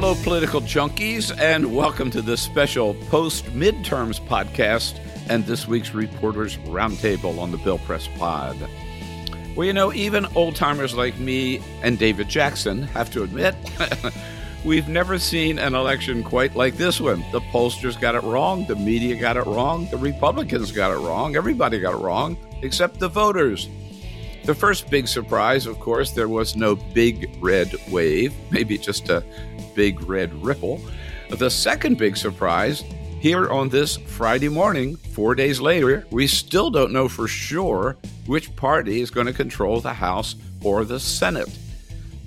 [0.00, 4.96] Hello, political junkies, and welcome to this special post midterms podcast
[5.28, 8.56] and this week's Reporters Roundtable on the Bill Press Pod.
[9.56, 13.56] Well, you know, even old timers like me and David Jackson have to admit,
[14.64, 17.24] we've never seen an election quite like this one.
[17.32, 21.34] The pollsters got it wrong, the media got it wrong, the Republicans got it wrong,
[21.34, 23.68] everybody got it wrong, except the voters.
[24.44, 29.24] The first big surprise, of course, there was no big red wave, maybe just a
[29.78, 30.80] big red ripple.
[31.30, 32.82] The second big surprise,
[33.20, 38.56] here on this Friday morning, four days later, we still don't know for sure which
[38.56, 40.34] party is going to control the House
[40.64, 41.56] or the Senate.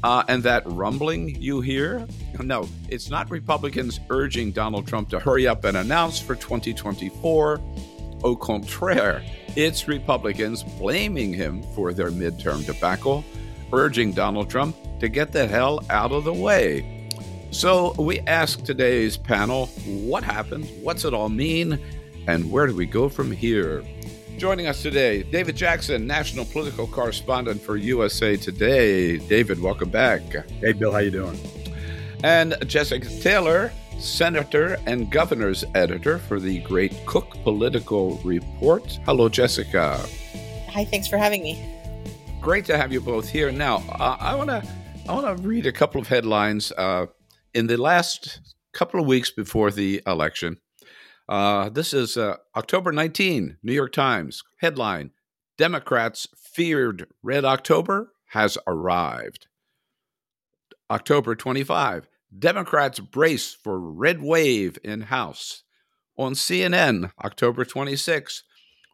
[0.02, 2.08] Uh, and that rumbling you hear?
[2.40, 7.60] No, it's not Republicans urging Donald Trump to hurry up and announce for 2024.
[8.24, 9.26] Au contraire,
[9.58, 13.26] it's Republicans blaming him for their midterm debacle,
[13.74, 17.01] urging Donald Trump to get the hell out of the way.
[17.52, 21.78] So we ask today's panel what happened, what's it all mean,
[22.26, 23.84] and where do we go from here?
[24.38, 29.18] Joining us today, David Jackson, national political correspondent for USA Today.
[29.18, 30.22] David, welcome back.
[30.62, 31.38] Hey, Bill, how you doing?
[32.24, 38.98] And Jessica Taylor, senator and governor's editor for the Great Cook Political Report.
[39.04, 40.00] Hello, Jessica.
[40.70, 41.62] Hi, thanks for having me.
[42.40, 43.52] Great to have you both here.
[43.52, 44.66] Now, uh, I want to
[45.10, 47.08] I want to read a couple of headlines uh,
[47.54, 48.40] in the last
[48.74, 50.58] couple of weeks before the election,
[51.28, 55.12] uh, this is uh, October 19, New York Times headline
[55.58, 59.48] Democrats feared Red October has arrived.
[60.90, 62.08] October 25,
[62.38, 65.64] Democrats brace for red wave in House.
[66.18, 68.44] On CNN, October 26,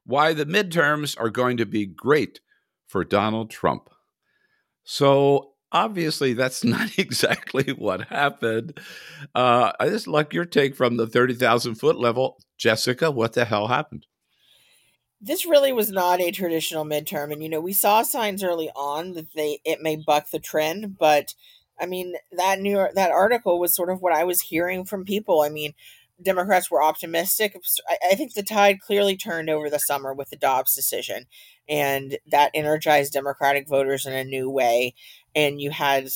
[0.06, 2.40] why the midterms are going to be great
[2.88, 3.90] for Donald Trump.
[4.84, 8.79] So obviously that's not exactly what happened.
[9.33, 12.38] Uh, I just like your take from the 30,000 foot level.
[12.57, 14.05] Jessica, what the hell happened?
[15.19, 17.31] This really was not a traditional midterm.
[17.31, 20.97] And, you know, we saw signs early on that they it may buck the trend,
[20.97, 21.33] but
[21.79, 25.05] I mean, that New York, that article was sort of what I was hearing from
[25.05, 25.41] people.
[25.41, 25.73] I mean,
[26.22, 27.55] Democrats were optimistic.
[28.11, 31.25] I, think the tide clearly turned over the summer with the Dobbs decision,
[31.69, 34.94] and that energized Democratic voters in a new way.
[35.35, 36.09] And you had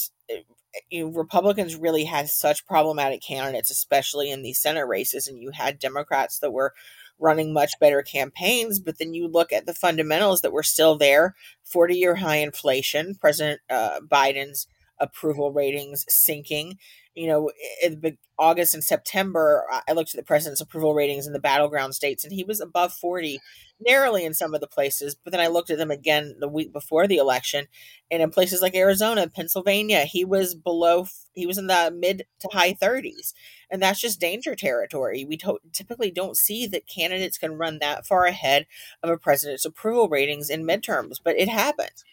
[0.90, 5.52] you know, Republicans really had such problematic candidates, especially in these Senate races, and you
[5.52, 6.74] had Democrats that were
[7.20, 8.80] running much better campaigns.
[8.80, 13.62] But then you look at the fundamentals that were still there: forty-year high inflation, President
[13.70, 14.68] uh, Biden's
[15.00, 16.78] approval ratings sinking
[17.16, 17.52] you know,
[17.84, 22.24] in August and September, I looked at the president's approval ratings in the battleground states,
[22.24, 23.40] and he was above 40,
[23.82, 25.16] narrowly in some of the places.
[25.16, 27.68] But then I looked at them again the week before the election,
[28.10, 32.50] and in places like Arizona, Pennsylvania, he was below, he was in the mid to
[32.52, 33.34] high 30s.
[33.70, 35.26] And that's just danger territory.
[35.26, 38.68] We to- typically don't see that candidates can run that far ahead
[39.02, 42.04] of a president's approval ratings in midterms, but it happened.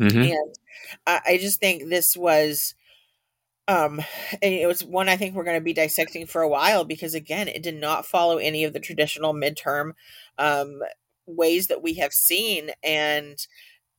[0.00, 0.22] Mm-hmm.
[0.22, 0.54] And
[1.06, 2.74] I, I just think this was
[3.68, 4.02] um
[4.42, 7.48] it was one i think we're going to be dissecting for a while because again
[7.48, 9.92] it did not follow any of the traditional midterm
[10.38, 10.82] um
[11.26, 13.46] ways that we have seen and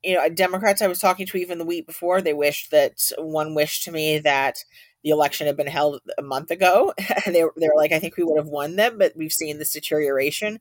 [0.03, 3.55] you know democrats i was talking to even the week before they wished that one
[3.55, 4.57] wished to me that
[5.03, 6.93] the election had been held a month ago
[7.25, 10.59] they, they like i think we would have won them but we've seen this deterioration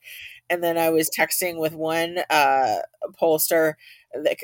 [0.50, 2.76] and then i was texting with one uh
[3.20, 3.74] pollster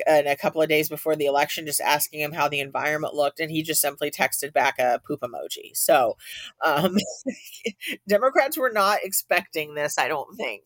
[0.05, 3.39] and a couple of days before the election just asking him how the environment looked
[3.39, 5.75] and he just simply texted back a poop emoji.
[5.75, 6.17] So
[6.63, 6.97] um,
[8.07, 10.63] democrats were not expecting this i don't think.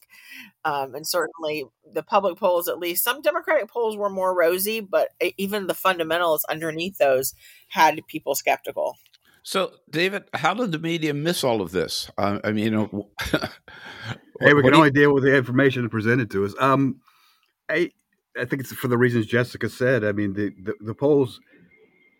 [0.63, 5.09] Um, and certainly the public polls at least some democratic polls were more rosy but
[5.37, 7.33] even the fundamentals underneath those
[7.69, 8.97] had people skeptical
[9.45, 13.09] so david how did the media miss all of this uh, i mean you know
[14.41, 16.99] hey we can only deal with the information presented to us um
[17.69, 17.91] I,
[18.37, 20.03] I think it's for the reasons Jessica said.
[20.03, 21.39] I mean, the, the, the, polls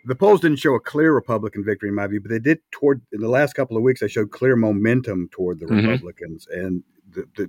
[0.05, 3.01] the polls didn't show a clear Republican victory in my view, but they did toward
[3.11, 4.01] in the last couple of weeks.
[4.01, 5.87] They showed clear momentum toward the mm-hmm.
[5.87, 7.43] Republicans, and the the,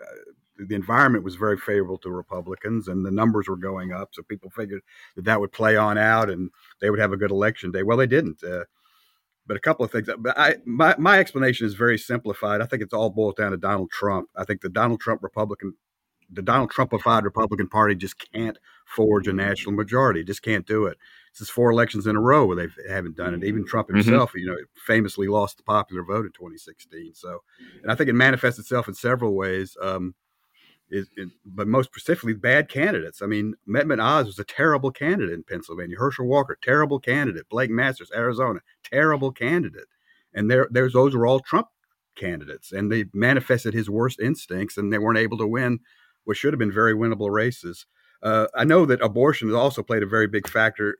[0.00, 4.10] uh, the environment was very favorable to Republicans, and the numbers were going up.
[4.12, 4.82] So people figured
[5.16, 7.82] that that would play on out, and they would have a good election day.
[7.82, 8.42] Well, they didn't.
[8.42, 8.64] Uh,
[9.50, 10.08] but a couple of things.
[10.16, 12.60] But I, my my explanation is very simplified.
[12.60, 14.28] I think it's all boiled down to Donald Trump.
[14.36, 15.74] I think the Donald Trump Republican,
[16.30, 18.56] the Donald Trumpified Republican Party just can't
[18.86, 20.22] forge a national majority.
[20.22, 20.98] Just can't do it.
[21.34, 23.42] This is four elections in a row where they haven't done it.
[23.42, 23.96] Even Trump mm-hmm.
[23.96, 24.38] himself, mm-hmm.
[24.38, 24.56] you know,
[24.86, 27.14] famously lost the popular vote in 2016.
[27.14, 27.40] So,
[27.82, 29.76] and I think it manifests itself in several ways.
[29.82, 30.14] Um,
[30.90, 31.08] is,
[31.44, 33.22] but most specifically, bad candidates.
[33.22, 35.96] I mean, Mehmet Oz was a terrible candidate in Pennsylvania.
[35.98, 37.48] Herschel Walker, terrible candidate.
[37.48, 39.86] Blake Masters, Arizona, terrible candidate.
[40.34, 41.68] And there, there's those were all Trump
[42.16, 45.80] candidates, and they manifested his worst instincts, and they weren't able to win
[46.24, 47.86] what should have been very winnable races.
[48.22, 50.98] Uh, I know that abortion has also played a very big factor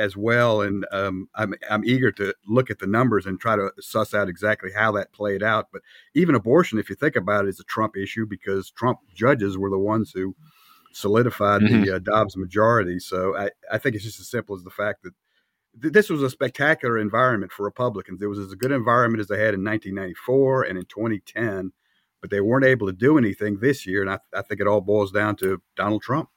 [0.00, 3.70] as well, and um, I'm I'm eager to look at the numbers and try to
[3.80, 5.68] suss out exactly how that played out.
[5.72, 5.82] But
[6.14, 9.70] even abortion, if you think about it, is a Trump issue because Trump judges were
[9.70, 10.34] the ones who
[10.92, 11.82] solidified mm-hmm.
[11.82, 12.98] the uh, Dobbs majority.
[12.98, 15.14] So I, I think it's just as simple as the fact that
[15.80, 18.22] th- this was a spectacular environment for Republicans.
[18.22, 21.72] It was as good environment as they had in 1994 and in 2010,
[22.20, 24.02] but they weren't able to do anything this year.
[24.02, 26.28] And I, I think it all boils down to Donald Trump.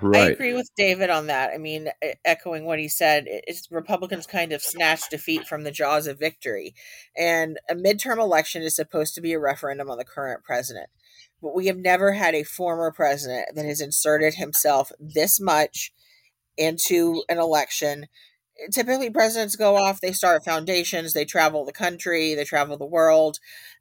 [0.00, 0.22] Right.
[0.22, 1.50] I agree with David on that.
[1.52, 1.88] I mean,
[2.24, 6.74] echoing what he said, it's Republicans kind of snatched defeat from the jaws of victory.
[7.16, 10.88] And a midterm election is supposed to be a referendum on the current president.
[11.42, 15.92] But we have never had a former president that has inserted himself this much
[16.56, 18.06] into an election.
[18.72, 23.38] Typically, presidents go off, they start foundations, they travel the country, they travel the world.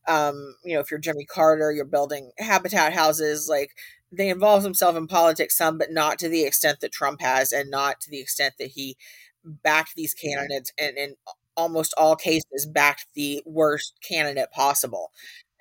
[0.07, 3.47] Um, you know, if you're Jimmy Carter, you're building habitat houses.
[3.49, 3.71] Like,
[4.11, 7.71] they involve themselves in politics some, but not to the extent that Trump has, and
[7.71, 8.97] not to the extent that he
[9.43, 11.15] backed these candidates, and in
[11.55, 15.11] almost all cases backed the worst candidate possible,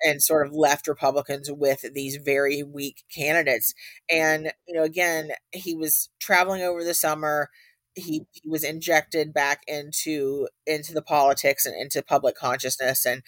[0.03, 3.73] and sort of left Republicans with these very weak candidates.
[4.11, 7.49] And you know, again, he was traveling over the summer
[7.97, 13.23] he, he was injected back into into the politics and into public consciousness and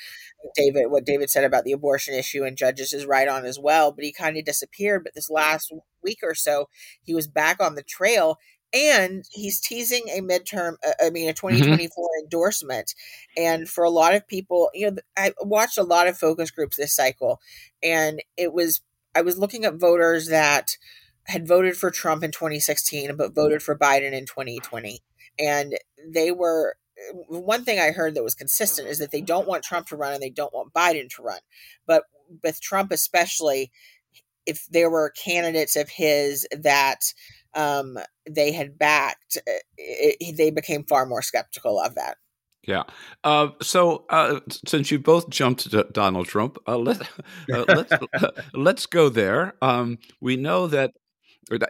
[0.56, 3.92] david what david said about the abortion issue and judges is right on as well
[3.92, 5.74] but he kind of disappeared but this last
[6.04, 6.68] week or so
[7.02, 8.38] he was back on the trail
[8.74, 12.24] and he's teasing a midterm uh, i mean a 2024 mm-hmm.
[12.24, 12.94] endorsement
[13.36, 16.78] and for a lot of people you know i watched a lot of focus groups
[16.78, 17.40] this cycle
[17.82, 18.82] and it was
[19.16, 20.78] i was looking at voters that
[21.30, 25.00] had voted for Trump in 2016 but voted for Biden in 2020.
[25.38, 26.76] And they were
[27.28, 30.14] one thing I heard that was consistent is that they don't want Trump to run
[30.14, 31.40] and they don't want Biden to run.
[31.88, 32.04] But
[32.44, 33.72] with Trump especially,
[34.46, 37.14] if there were candidates of his that
[37.54, 37.98] um,
[38.30, 39.64] they had backed, it,
[40.20, 42.18] it, they became far more skeptical of that.
[42.64, 42.84] Yeah.
[43.24, 47.02] Uh, so uh, since you both jumped to Donald Trump, uh, let,
[47.54, 47.94] uh, let's
[48.54, 49.54] let's go there.
[49.62, 50.92] Um, we know that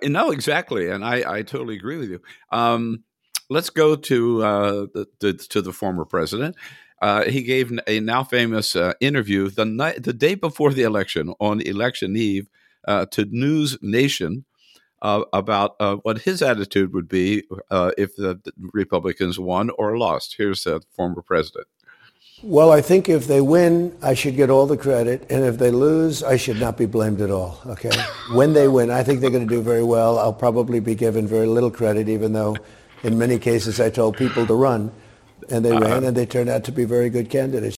[0.03, 2.21] no, exactly, and I, I totally agree with you.
[2.51, 3.03] Um,
[3.49, 6.55] let's go to uh, the, the, to the former president.
[7.01, 11.33] Uh, he gave a now famous uh, interview the night, the day before the election
[11.39, 12.49] on election eve
[12.87, 14.45] uh, to News Nation
[15.01, 17.43] uh, about uh, what his attitude would be
[17.97, 18.41] if the
[18.73, 20.35] Republicans won or lost.
[20.37, 21.67] Here's the former president.
[22.41, 25.25] Well, I think if they win, I should get all the credit.
[25.29, 27.59] And if they lose, I should not be blamed at all.
[27.65, 27.91] Okay?
[28.33, 30.17] when they win, I think they're going to do very well.
[30.17, 32.55] I'll probably be given very little credit, even though
[33.03, 34.91] in many cases I told people to run.
[35.49, 37.75] And they uh, ran, and they turned out to be very good candidates.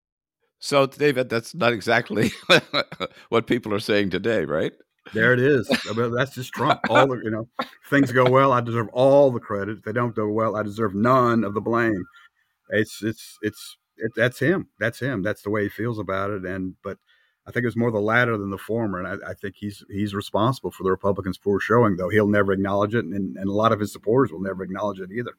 [0.59, 2.31] So, David, that's not exactly
[3.29, 4.73] what people are saying today, right?
[5.13, 5.67] There it is.
[5.89, 6.81] I mean, that's just Trump.
[6.89, 7.47] All the, you know,
[7.89, 9.79] things go well, I deserve all the credit.
[9.79, 12.05] If they don't go well, I deserve none of the blame.
[12.69, 14.67] It's it's it's it, that's him.
[14.79, 15.21] That's him.
[15.21, 16.45] That's the way he feels about it.
[16.45, 16.97] And but
[17.47, 19.83] I think it was more the latter than the former, and I, I think he's
[19.89, 21.95] he's responsible for the Republicans' poor showing.
[21.95, 24.99] Though he'll never acknowledge it, and, and a lot of his supporters will never acknowledge
[24.99, 25.33] it either.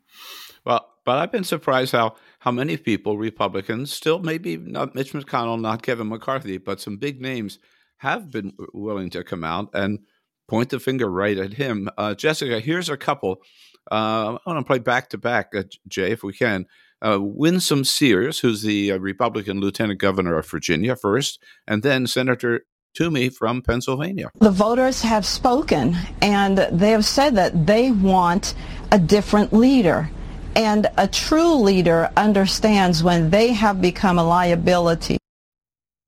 [0.65, 5.61] Well, but I've been surprised how how many people, Republicans, still maybe not Mitch McConnell,
[5.61, 7.59] not Kevin McCarthy, but some big names
[7.99, 10.01] have been willing to come out and
[10.49, 11.89] point the finger right at him.
[11.97, 13.43] Uh, Jessica, here's a couple.
[13.91, 16.67] Uh, I want to play back to back, uh, Jay, if we can
[17.03, 22.65] uh, Winsome Sears, who's the uh, Republican lieutenant governor of Virginia first, and then Senator
[22.95, 24.31] Toomey from Pennsylvania.
[24.39, 28.55] The voters have spoken, and they have said that they want
[28.91, 30.11] a different leader.
[30.55, 35.17] And a true leader understands when they have become a liability.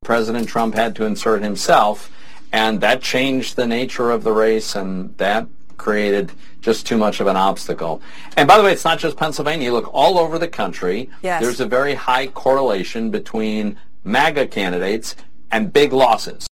[0.05, 2.13] President Trump had to insert himself,
[2.53, 7.27] and that changed the nature of the race, and that created just too much of
[7.27, 8.01] an obstacle.
[8.37, 9.67] And by the way, it's not just Pennsylvania.
[9.67, 11.11] You look all over the country.
[11.23, 11.43] Yes.
[11.43, 15.17] There's a very high correlation between MAGA candidates
[15.51, 16.47] and big losses.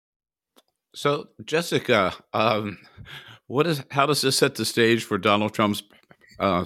[0.95, 2.79] So, Jessica, um,
[3.47, 5.83] what is how does this set the stage for Donald Trump's
[6.39, 6.65] uh,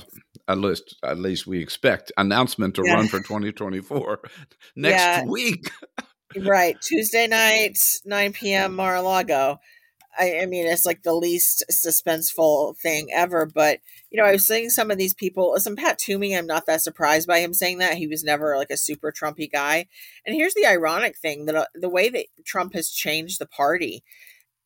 [0.48, 2.94] at least at least we expect announcement to yeah.
[2.94, 4.20] run for 2024
[4.76, 5.24] next yeah.
[5.24, 5.70] week.
[6.40, 8.74] right, Tuesday night, 9 p.m.
[8.76, 9.58] Mar-a-Lago.
[10.18, 13.46] I, I, mean, it's like the least suspenseful thing ever.
[13.46, 15.52] But you know, I was seeing some of these people.
[15.52, 17.96] Listen, Pat Toomey, I'm not that surprised by him saying that.
[17.96, 19.86] He was never like a super Trumpy guy.
[20.26, 24.02] And here's the ironic thing: that uh, the way that Trump has changed the party,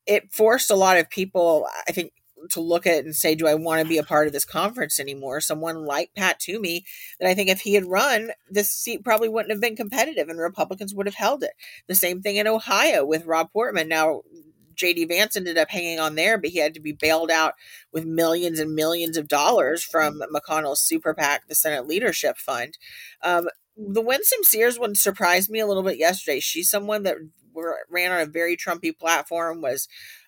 [0.05, 1.67] it forced a lot of people.
[1.87, 2.11] I think
[2.51, 4.45] to look at it and say, do I want to be a part of this
[4.45, 5.41] conference anymore?
[5.41, 6.85] Someone like Pat Toomey,
[7.19, 10.39] that I think if he had run, this seat probably wouldn't have been competitive and
[10.39, 11.53] Republicans would have held it.
[11.87, 13.87] The same thing in Ohio with Rob Portman.
[13.87, 14.21] Now,
[14.77, 17.53] JD Vance ended up hanging on there, but he had to be bailed out
[17.91, 22.77] with millions and millions of dollars from McConnell's super PAC, the Senate Leadership Fund.
[23.23, 26.39] Um, the Winsome Sears one surprised me a little bit yesterday.
[26.39, 27.17] She's someone that
[27.89, 29.87] ran on a very Trumpy platform, was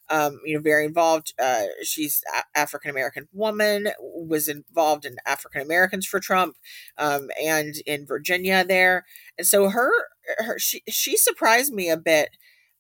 [0.10, 1.34] um, you know, very involved.
[1.40, 2.24] Uh, she's
[2.56, 6.56] African American woman, was involved in African Americans for Trump,
[6.98, 9.06] um, and in Virginia there.
[9.38, 9.92] And so her,
[10.40, 12.30] her, she, she surprised me a bit.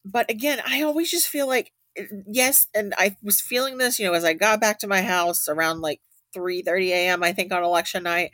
[0.06, 4.06] But again, I always just feel like, eh, yes, and I was feeling this, you
[4.06, 6.01] know, as I got back to my house around like
[6.34, 7.24] three thirty a.m.
[7.24, 8.32] I think on election night,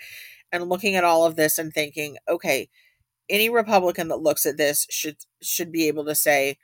[0.51, 2.69] and looking at all of this and thinking, okay,
[3.29, 6.57] any Republican that looks at this should should be able to say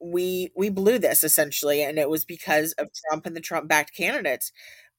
[0.00, 3.94] we we blew this essentially and it was because of Trump and the Trump backed
[3.96, 4.50] candidates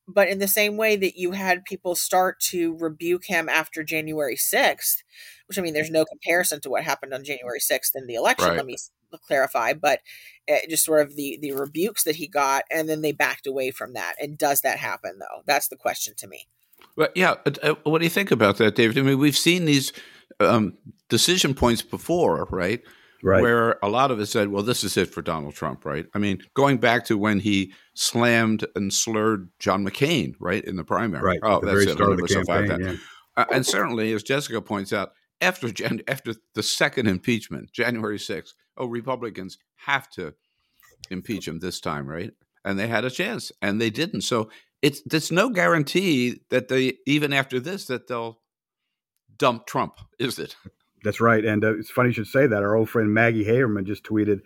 [0.08, 4.36] but in the same way that you had people start to rebuke him after January
[4.36, 5.03] 6th
[5.48, 8.50] which I mean there's no comparison to what happened on January 6th in the election
[8.50, 8.58] right.
[8.58, 8.77] let me
[9.27, 10.00] clarify but
[10.70, 13.93] just sort of the the rebukes that he got and then they backed away from
[13.93, 15.43] that and does that happen though?
[15.46, 16.48] That's the question to me.
[16.96, 18.98] Well yeah uh, uh, what do you think about that David?
[18.98, 19.91] I mean we've seen these
[20.39, 20.77] um,
[21.10, 22.81] decision points before right
[23.24, 23.42] right.
[23.42, 26.06] where a lot of us said, well, this is it for Donald Trump, right?
[26.13, 30.84] I mean, going back to when he slammed and slurred John McCain, right, in the
[30.84, 31.24] primary.
[31.24, 31.40] Right.
[31.44, 31.94] Oh, the that's it.
[31.94, 32.96] Start of the campaign, yeah.
[33.38, 38.54] uh, and certainly, as Jessica points out, after Jan- after the second impeachment, January 6th,
[38.78, 40.34] oh, Republicans have to
[41.10, 42.32] impeach him this time, right?
[42.63, 44.22] And they had a chance, and they didn't.
[44.22, 44.50] So
[44.82, 48.40] it's there's no guarantee that they even after this that they'll
[49.36, 50.56] dump Trump, is it?
[51.03, 51.43] That's right.
[51.43, 52.63] And uh, it's funny you should say that.
[52.63, 54.39] Our old friend Maggie Haberman just tweeted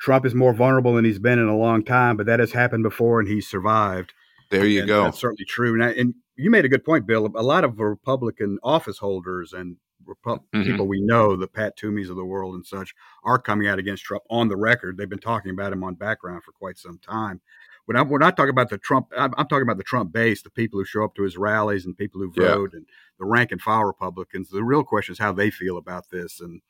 [0.00, 2.82] Trump is more vulnerable than he's been in a long time, but that has happened
[2.82, 4.12] before and he's survived.
[4.50, 5.04] There you and go.
[5.04, 5.74] That's certainly true.
[5.74, 7.30] And, I, and, you made a good point, Bill.
[7.34, 9.76] A lot of Republican office holders and
[10.06, 10.62] Repu- mm-hmm.
[10.62, 14.04] people we know, the Pat Toomeys of the world and such, are coming out against
[14.04, 14.96] Trump on the record.
[14.96, 17.42] They've been talking about him on background for quite some time.
[17.86, 19.08] But I'm, we're not talking about the Trump.
[19.16, 21.86] I'm, I'm, talking about the Trump base, the people who show up to his rallies
[21.86, 22.78] and people who vote, yeah.
[22.78, 22.86] and
[23.18, 24.50] the rank and file Republicans.
[24.50, 26.60] The real question is how they feel about this, and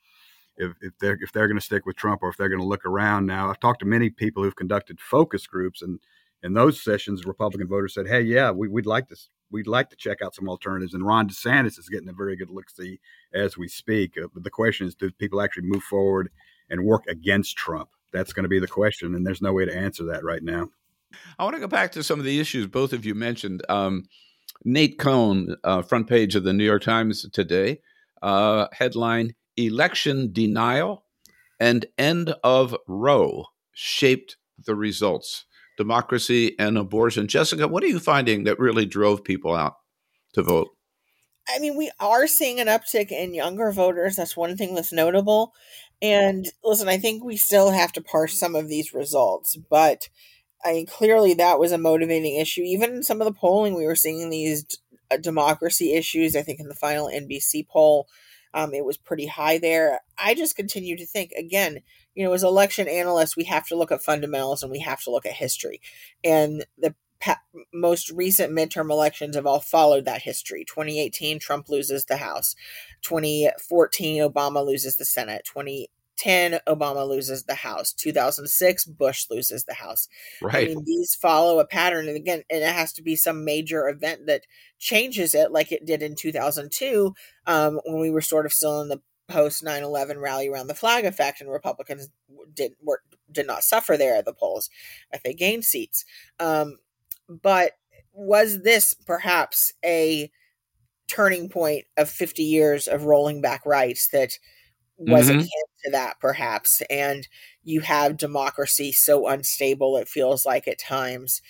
[0.57, 2.67] if, if they're if they're going to stick with Trump or if they're going to
[2.67, 3.25] look around.
[3.25, 5.99] Now, I've talked to many people who've conducted focus groups, and
[6.43, 9.15] in those sessions, Republican voters said, "Hey, yeah, we, would like to."
[9.53, 12.49] We'd like to check out some alternatives, and Ron DeSantis is getting a very good
[12.49, 13.01] look see
[13.33, 14.13] as we speak.
[14.17, 16.31] Uh, but the question is, do people actually move forward
[16.69, 17.89] and work against Trump?
[18.13, 20.69] That's going to be the question, and there's no way to answer that right now.
[21.37, 23.63] I want to go back to some of the issues both of you mentioned.
[23.69, 24.03] Um,
[24.63, 27.79] Nate Cohn, uh, front page of the New York Times today,
[28.21, 31.05] uh, headline Election Denial
[31.59, 35.45] and End of Roe shaped the results.
[35.77, 37.27] Democracy and abortion.
[37.27, 39.75] Jessica, what are you finding that really drove people out
[40.33, 40.69] to vote?
[41.49, 44.15] I mean, we are seeing an uptick in younger voters.
[44.15, 45.53] That's one thing that's notable.
[46.01, 50.09] And listen, I think we still have to parse some of these results, but
[50.63, 52.61] I mean, clearly that was a motivating issue.
[52.61, 54.65] Even in some of the polling, we were seeing these
[55.09, 56.35] uh, democracy issues.
[56.35, 58.07] I think in the final NBC poll,
[58.53, 60.01] um, it was pretty high there.
[60.17, 61.79] I just continue to think, again,
[62.15, 65.11] you know, as election analysts, we have to look at fundamentals and we have to
[65.11, 65.81] look at history.
[66.23, 67.41] And the pa-
[67.73, 70.65] most recent midterm elections have all followed that history.
[70.65, 72.55] 2018, Trump loses the House.
[73.03, 75.45] 2014, Obama loses the Senate.
[75.45, 75.89] 20
[76.21, 77.93] 10 obama loses the house.
[77.93, 80.07] 2006 bush loses the house.
[80.41, 80.69] Right.
[80.69, 83.89] i mean these follow a pattern and again and it has to be some major
[83.89, 84.43] event that
[84.77, 87.13] changes it like it did in 2002
[87.47, 91.05] um, when we were sort of still in the post 9-11 rally around the flag
[91.05, 92.09] effect and republicans
[92.53, 93.01] did were,
[93.31, 94.69] did not suffer there at the polls
[95.11, 96.05] if they gained seats.
[96.39, 96.77] Um,
[97.27, 97.73] but
[98.13, 100.31] was this perhaps a
[101.07, 104.37] turning point of 50 years of rolling back rights that
[105.07, 105.39] was mm-hmm.
[105.39, 105.49] akin
[105.83, 107.27] to that perhaps and
[107.63, 111.41] you have democracy so unstable it feels like at times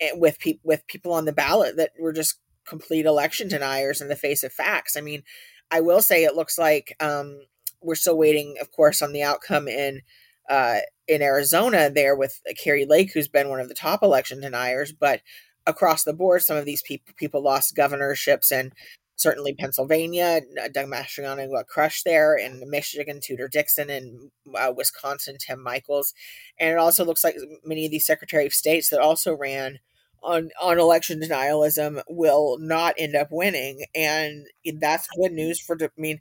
[0.00, 4.08] eh, with people with people on the ballot that were just complete election deniers in
[4.08, 5.22] the face of facts i mean
[5.70, 7.40] i will say it looks like um,
[7.82, 10.02] we're still waiting of course on the outcome in
[10.48, 14.92] uh, in Arizona there with Kari Lake, who's been one of the top election deniers,
[14.92, 15.20] but
[15.64, 18.72] across the board, some of these people people lost governorships and
[19.20, 20.40] certainly Pennsylvania,
[20.72, 26.14] Doug Mastriano got crushed there, and Michigan, Tudor Dixon, and uh, Wisconsin, Tim Michels.
[26.58, 29.78] And it also looks like many of these Secretary of States that also ran
[30.22, 34.46] on on election denialism will not end up winning, and
[34.80, 35.76] that's good news for.
[35.80, 36.20] I mean,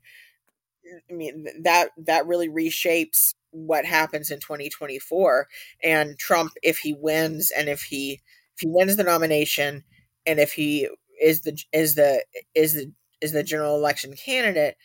[1.10, 5.48] I mean that that really reshapes what happens in 2024.
[5.84, 8.22] And Trump, if he wins, and if he
[8.56, 9.84] if he wins the nomination,
[10.26, 10.90] and if he
[11.22, 12.24] is the is the
[12.56, 14.76] is the is the general election candidate,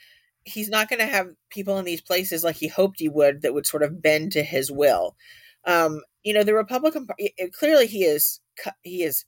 [0.44, 3.54] he's not going to have people in these places like he hoped he would that
[3.54, 5.16] would sort of bend to his will.
[5.64, 7.06] Um, you know, the Republican
[7.52, 8.40] clearly he is
[8.82, 9.24] he is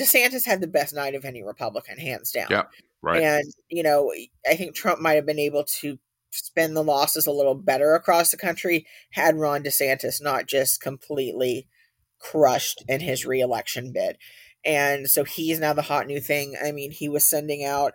[0.00, 2.46] DeSantis had the best night of any Republican, hands down.
[2.50, 2.64] Yeah,
[3.02, 3.22] right.
[3.22, 4.12] And you know,
[4.48, 5.98] I think Trump might have been able to
[6.32, 11.66] spend the losses a little better across the country had Ron DeSantis not just completely
[12.20, 14.16] crushed in his reelection bid.
[14.64, 16.56] And so he's now the hot new thing.
[16.62, 17.92] I mean, he was sending out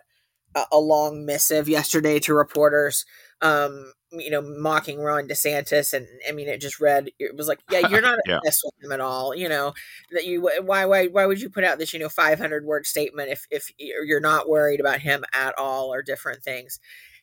[0.54, 3.04] a, a long missive yesterday to reporters
[3.42, 7.10] um, you know, mocking Ron DeSantis, and I mean, it just read.
[7.18, 8.38] It was like, yeah, you're not yeah.
[8.44, 9.34] with him at all.
[9.34, 9.74] You know
[10.12, 13.30] that you why why why would you put out this you know 500 word statement
[13.30, 16.78] if if you're not worried about him at all or different things.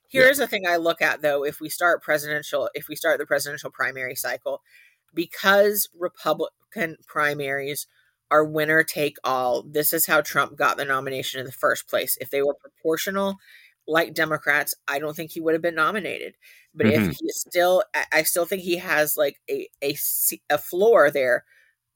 [0.10, 0.46] Here's yeah.
[0.46, 3.72] the thing I look at though: if we start presidential, if we start the presidential
[3.72, 4.62] primary cycle,
[5.14, 7.88] because Republican primaries
[8.34, 9.62] are winner take all.
[9.62, 12.18] This is how Trump got the nomination in the first place.
[12.20, 13.38] If they were proportional,
[13.88, 16.34] like Democrats, I don't think he would have been nominated.
[16.74, 17.12] But mm-hmm.
[17.12, 19.96] if he still, I still think he has like a a,
[20.50, 21.46] a floor there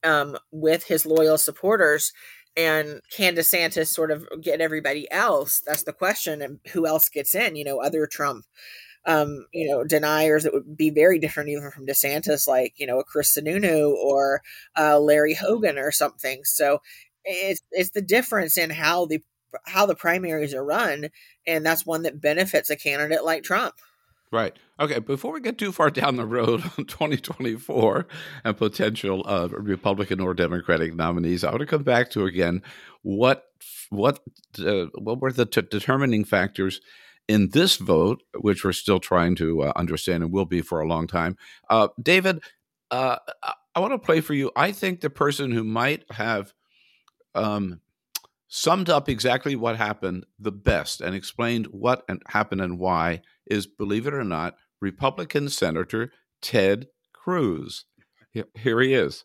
[0.04, 2.12] um, with his loyal supporters.
[2.56, 5.60] And can DeSantis sort of get everybody else?
[5.66, 6.40] That's the question.
[6.40, 7.56] And who else gets in?
[7.56, 8.44] You know, other Trump,
[9.08, 13.00] um, you know, deniers that would be very different even from DeSantis, like you know,
[13.00, 14.42] a Chris Sununu or
[14.78, 16.44] uh, Larry Hogan or something.
[16.44, 16.82] So
[17.24, 19.22] it's it's the difference in how the
[19.64, 21.08] how the primaries are run,
[21.46, 23.74] and that's one that benefits a candidate like Trump.
[24.30, 24.54] Right.
[24.78, 24.98] Okay.
[24.98, 28.06] Before we get too far down the road on 2024
[28.44, 32.62] and potential uh, Republican or Democratic nominees, I want to come back to again
[33.00, 33.46] what
[33.88, 34.20] what
[34.58, 36.82] uh, what were the t- determining factors
[37.28, 40.88] in this vote, which we're still trying to uh, understand and will be for a
[40.88, 41.36] long time.
[41.68, 42.42] Uh, David,
[42.90, 43.16] uh,
[43.74, 44.50] I want to play for you.
[44.56, 46.54] I think the person who might have
[47.34, 47.80] um,
[48.48, 54.06] summed up exactly what happened the best and explained what happened and why is, believe
[54.06, 56.10] it or not, Republican Senator
[56.40, 57.84] Ted Cruz.
[58.32, 59.24] Here he is.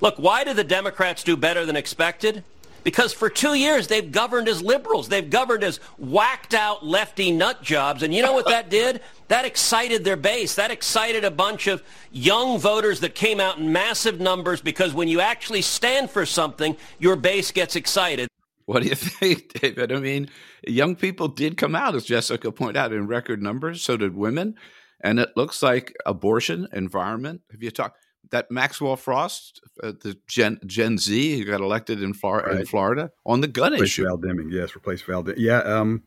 [0.00, 2.44] Look, why did the Democrats do better than expected?
[2.84, 5.08] Because for two years they've governed as liberals.
[5.08, 8.02] They've governed as whacked out lefty nut jobs.
[8.02, 9.00] And you know what that did?
[9.28, 10.54] That excited their base.
[10.54, 15.08] That excited a bunch of young voters that came out in massive numbers because when
[15.08, 18.28] you actually stand for something, your base gets excited.
[18.66, 19.92] What do you think, David?
[19.92, 20.28] I mean,
[20.66, 23.82] young people did come out, as Jessica pointed out, in record numbers.
[23.82, 24.54] So did women.
[25.02, 27.40] And it looks like abortion, environment.
[27.50, 27.98] Have you talked
[28.30, 32.60] that Maxwell Frost, uh, the Gen Gen Z who got elected in, Flor- right.
[32.60, 34.04] in Florida on the gun replace issue?
[34.04, 35.22] Val Deming, yes, replace Val.
[35.22, 35.40] Deming.
[35.40, 35.60] Yeah.
[35.60, 36.02] Um,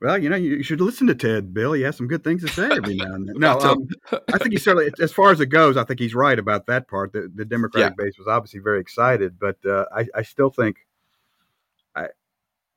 [0.00, 1.74] well, you know, you, should listen to Ted, Bill.
[1.74, 3.36] He has some good things to say every now and then.
[3.38, 6.36] No, um, I think he certainly, as far as it goes, I think he's right
[6.36, 7.12] about that part.
[7.12, 8.04] The, the Democratic yeah.
[8.04, 10.78] base was obviously very excited, but uh, I, I still think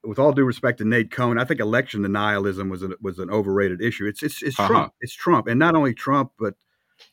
[0.06, 3.30] with all due respect to Nate Cohn, I think election denialism was a, was an
[3.30, 4.06] overrated issue.
[4.06, 4.68] It's it's, it's uh-huh.
[4.68, 4.94] Trump.
[5.02, 6.56] It's Trump, and not only Trump, but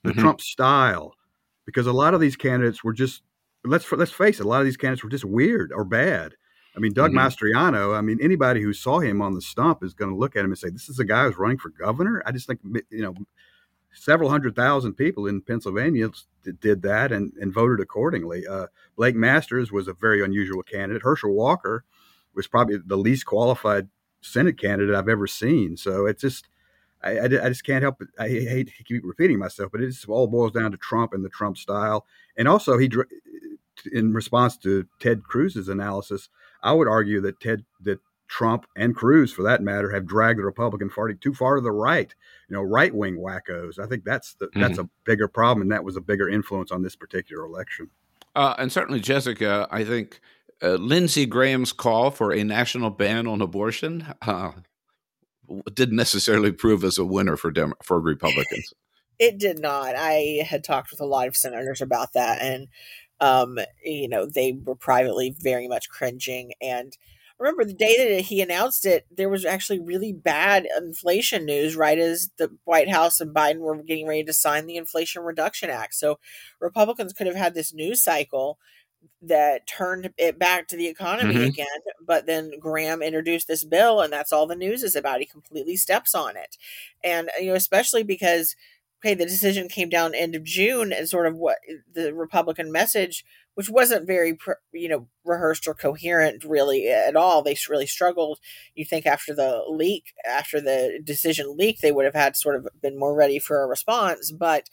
[0.02, 0.20] the mm-hmm.
[0.20, 1.14] Trump style.
[1.64, 3.22] Because a lot of these candidates were just
[3.64, 6.34] let's let's face it, a lot of these candidates were just weird or bad.
[6.76, 7.18] I mean, Doug mm-hmm.
[7.18, 7.96] Mastriano.
[7.96, 10.50] I mean, anybody who saw him on the stump is going to look at him
[10.50, 13.14] and say, "This is a guy who's running for governor." I just think you know,
[13.92, 16.10] several hundred thousand people in Pennsylvania
[16.60, 18.46] did that and, and voted accordingly.
[18.46, 21.02] Uh, Blake Masters was a very unusual candidate.
[21.02, 21.84] Herschel Walker
[22.34, 23.88] was probably the least qualified
[24.20, 25.76] Senate candidate I've ever seen.
[25.76, 26.48] So it's just,
[27.02, 28.08] I, I, I just can't help it.
[28.18, 31.24] I hate to keep repeating myself, but it just all boils down to Trump and
[31.24, 32.06] the Trump style.
[32.36, 32.90] And also, he,
[33.92, 36.28] in response to Ted Cruz's analysis,
[36.62, 40.44] I would argue that Ted, that Trump and Cruz, for that matter, have dragged the
[40.44, 42.14] Republican Party too far to the right.
[42.48, 43.78] You know, right wing wackos.
[43.78, 44.60] I think that's the, mm-hmm.
[44.60, 47.90] that's a bigger problem, and that was a bigger influence on this particular election.
[48.34, 50.20] Uh, and certainly, Jessica, I think
[50.62, 54.52] uh, Lindsey Graham's call for a national ban on abortion uh,
[55.72, 58.72] didn't necessarily prove as a winner for Dem- for Republicans.
[59.18, 59.94] It did not.
[59.96, 62.68] I had talked with a lot of senators about that, and
[63.20, 66.52] um, you know they were privately very much cringing.
[66.60, 66.96] And
[67.38, 71.98] remember the day that he announced it, there was actually really bad inflation news right
[71.98, 75.94] as the White House and Biden were getting ready to sign the Inflation Reduction Act.
[75.94, 76.18] So
[76.60, 78.58] Republicans could have had this news cycle
[79.22, 81.44] that turned it back to the economy mm-hmm.
[81.44, 81.66] again.
[82.04, 85.20] But then Graham introduced this bill, and that's all the news is about.
[85.20, 86.56] He completely steps on it,
[87.04, 88.56] and you know, especially because
[89.04, 91.58] okay, the decision came down end of June, and sort of what
[91.92, 94.36] the Republican message, which wasn't very
[94.72, 97.42] you know rehearsed or coherent really at all.
[97.42, 98.40] They really struggled.
[98.74, 102.68] You think after the leak, after the decision leaked, they would have had sort of
[102.80, 104.68] been more ready for a response, but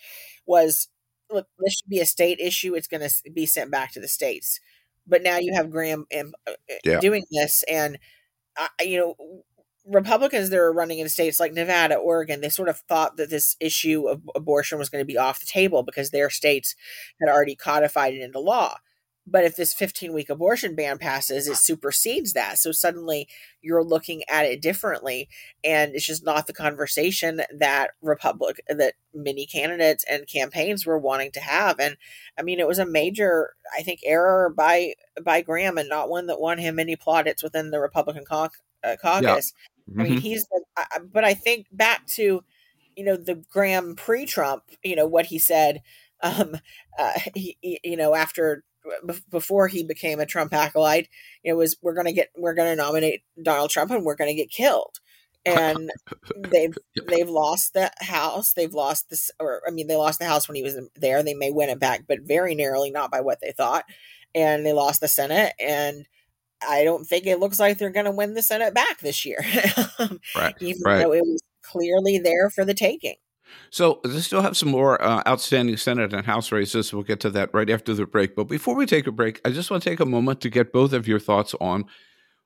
[0.46, 0.90] was
[1.32, 2.76] look, this should be a state issue.
[2.76, 4.60] It's going to be sent back to the states.
[5.08, 7.00] But now you have Graham um, uh, uh, yeah.
[7.00, 7.98] doing this, and
[8.58, 9.44] uh, you know
[9.86, 13.56] Republicans that are running in states like Nevada, Oregon, they sort of thought that this
[13.60, 16.76] issue of abortion was going to be off the table because their states
[17.20, 18.78] had already codified it into law.
[19.30, 22.58] But if this 15 week abortion ban passes, it supersedes that.
[22.58, 23.28] So suddenly
[23.62, 25.30] you're looking at it differently.
[25.64, 31.32] And it's just not the conversation that Republic, that many candidates and campaigns were wanting
[31.32, 31.80] to have.
[31.80, 31.98] And
[32.38, 36.28] I mean, it was a major, I think, error by, by Graham and not one
[36.28, 38.48] that won him many plaudits within the Republican uh,
[39.02, 39.22] caucus.
[39.22, 39.92] Yeah.
[39.92, 40.00] Mm-hmm.
[40.00, 40.22] I mean, mm-hmm.
[40.22, 40.64] he's, the,
[41.12, 42.44] but I think back to,
[42.96, 45.82] you know, the Graham pre Trump, you know, what he said
[46.22, 46.58] um,
[46.98, 48.64] uh, he, you know, after
[49.30, 51.10] before he became a Trump acolyte,
[51.44, 54.30] it was we're going to get we're going to nominate Donald Trump and we're going
[54.30, 55.00] to get killed.
[55.46, 55.92] And
[56.52, 58.54] they've they've lost the house.
[58.54, 61.24] They've lost this, or I mean, they lost the house when he was there.
[61.24, 63.86] They may win it back, but very narrowly, not by what they thought.
[64.36, 66.06] And they lost the Senate, and
[66.68, 69.44] I don't think it looks like they're going to win the Senate back this year.
[70.36, 70.56] right.
[70.60, 71.02] Even right.
[71.02, 73.16] though it was clearly there for the taking.
[73.72, 76.94] So they still have some more uh, outstanding Senate and House races.
[76.94, 78.36] We'll get to that right after the break.
[78.36, 80.74] But before we take a break, I just want to take a moment to get
[80.74, 81.86] both of your thoughts on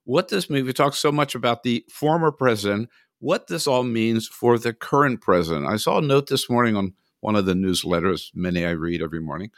[0.03, 0.65] what this means.
[0.65, 2.89] We talk so much about the former president,
[3.19, 5.67] what this all means for the current president.
[5.67, 9.21] I saw a note this morning on one of the newsletters, many I read every
[9.21, 9.51] morning,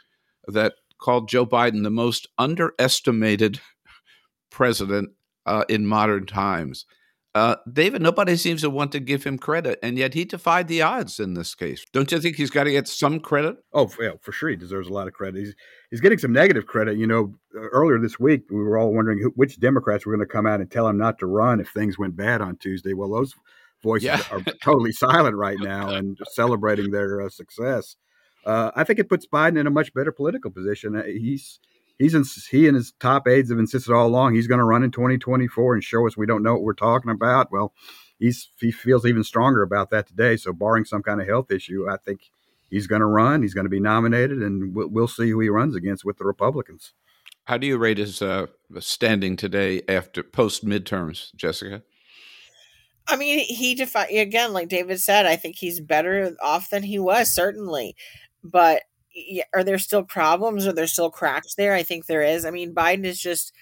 [0.46, 3.60] that called Joe Biden the most underestimated
[4.50, 5.10] president
[5.46, 6.86] uh, in modern times.
[7.36, 10.80] Uh, David, nobody seems to want to give him credit, and yet he defied the
[10.80, 11.84] odds in this case.
[11.92, 13.58] Don't you think he's got to get some credit?
[13.74, 15.40] Oh, yeah, for sure, he deserves a lot of credit.
[15.40, 15.54] He's
[15.90, 16.96] he's getting some negative credit.
[16.96, 20.32] You know, earlier this week we were all wondering who, which Democrats were going to
[20.32, 22.94] come out and tell him not to run if things went bad on Tuesday.
[22.94, 23.34] Well, those
[23.82, 24.22] voices yeah.
[24.30, 27.96] are totally silent right now and celebrating their uh, success.
[28.46, 30.96] Uh, I think it puts Biden in a much better political position.
[30.96, 31.60] Uh, he's
[31.98, 34.82] he's in, he and his top aides have insisted all along he's going to run
[34.82, 37.50] in 2024 and show us we don't know what we're talking about.
[37.50, 37.72] Well,
[38.18, 40.36] he's he feels even stronger about that today.
[40.36, 42.30] So, barring some kind of health issue, I think
[42.70, 43.42] he's going to run.
[43.42, 46.24] He's going to be nominated, and we'll, we'll see who he runs against with the
[46.24, 46.92] Republicans.
[47.44, 48.46] How do you rate his uh,
[48.80, 51.82] standing today after post midterms, Jessica?
[53.08, 55.26] I mean, he defied again, like David said.
[55.26, 57.94] I think he's better off than he was, certainly.
[58.42, 58.82] But
[59.54, 60.66] are there still problems?
[60.66, 61.74] Are there still cracks there?
[61.74, 62.44] I think there is.
[62.44, 63.52] I mean, Biden is just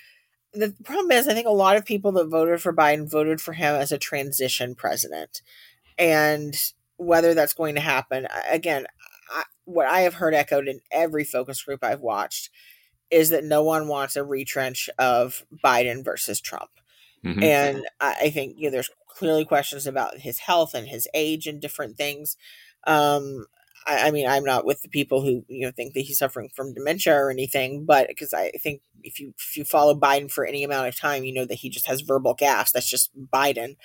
[0.52, 3.52] the problem is I think a lot of people that voted for Biden voted for
[3.52, 5.42] him as a transition president,
[5.98, 6.54] and
[6.96, 8.86] whether that's going to happen again,
[9.30, 12.50] I, what I have heard echoed in every focus group I've watched
[13.10, 16.70] is that no one wants a retrench of Biden versus Trump,
[17.24, 17.42] mm-hmm.
[17.42, 21.46] and I, I think you know there's clearly questions about his health and his age
[21.46, 22.36] and different things.
[22.86, 23.46] Um,
[23.86, 26.50] I, I, mean, I'm not with the people who you know think that he's suffering
[26.54, 30.44] from dementia or anything, but because I think if you if you follow Biden for
[30.44, 32.72] any amount of time, you know that he just has verbal gas.
[32.72, 33.76] That's just Biden,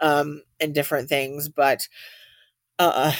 [0.00, 1.48] um, and different things.
[1.48, 1.88] But,
[2.78, 3.12] uh,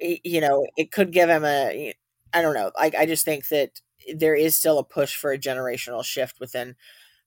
[0.00, 1.94] you know, it could give him a.
[2.32, 2.72] I don't know.
[2.76, 3.80] Like I just think that
[4.14, 6.76] there is still a push for a generational shift within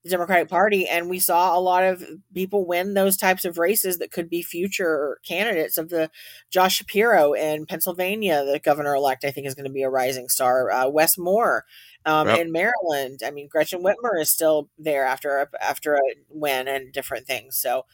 [0.05, 3.97] the Democratic Party, and we saw a lot of people win those types of races
[3.97, 6.11] that could be future candidates of the
[6.51, 9.25] Josh Shapiro in Pennsylvania, the governor elect.
[9.25, 10.69] I think is going to be a rising star.
[10.69, 11.65] Uh, Wes Moore
[12.05, 12.39] um, yep.
[12.39, 13.21] in Maryland.
[13.25, 17.57] I mean, Gretchen Whitmer is still there after a, after a win and different things.
[17.57, 17.85] So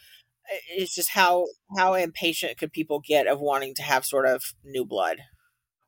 [0.70, 1.46] it's just how
[1.78, 5.22] how impatient could people get of wanting to have sort of new blood.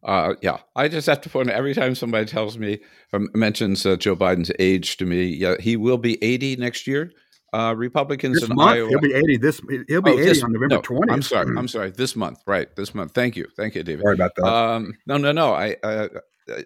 [0.04, 2.80] Uh, yeah, I just have to point out every time somebody tells me
[3.14, 7.12] or mentions uh, Joe Biden's age to me, yeah, he will be 80 next year.
[7.54, 8.90] Uh, Republicans this in month, Iowa.
[8.90, 9.62] He'll be 80 this.
[9.88, 11.12] He'll be oh, 80 this, on November no, 20th.
[11.12, 11.56] I'm sorry.
[11.56, 11.92] I'm sorry.
[11.92, 12.76] This month, right?
[12.76, 13.14] This month.
[13.14, 13.46] Thank you.
[13.56, 14.02] Thank you, David.
[14.02, 14.46] Sorry about that.
[14.46, 15.54] Um, no, no, no.
[15.54, 16.08] I, uh,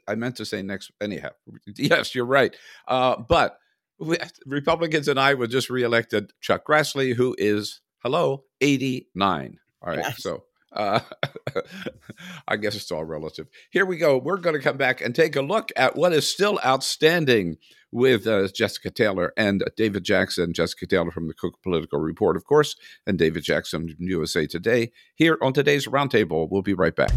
[0.08, 0.92] I meant to say next.
[1.02, 1.32] Anyhow,
[1.76, 2.56] yes, you're right.
[2.88, 3.60] Uh, but
[4.00, 9.58] we, Republicans in Iowa just reelected Chuck Grassley, who is hello 89.
[9.82, 10.24] All right, yes.
[10.24, 10.46] so
[10.78, 11.00] Uh,
[12.48, 13.48] I guess it's all relative.
[13.72, 14.18] Here we go.
[14.18, 17.58] We're going to come back and take a look at what is still outstanding
[17.92, 20.54] with uh, Jessica Taylor and David Jackson.
[20.54, 22.76] Jessica Taylor from the Cook Political Report, of course,
[23.08, 24.92] and David Jackson from USA Today.
[25.16, 27.12] Here on today's Roundtable, we'll be right back.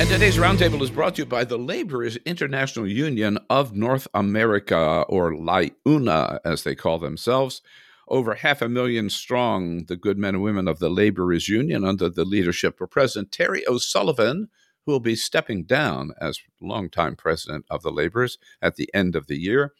[0.00, 5.04] And today's roundtable is brought to you by the Laborers International Union of North America,
[5.10, 7.60] or LIUNA, as they call themselves.
[8.10, 12.08] Over half a million strong, the good men and women of the Laborers Union, under
[12.08, 14.48] the leadership of President Terry O'Sullivan,
[14.84, 19.28] who will be stepping down as longtime president of the Laborers at the end of
[19.28, 19.74] the year.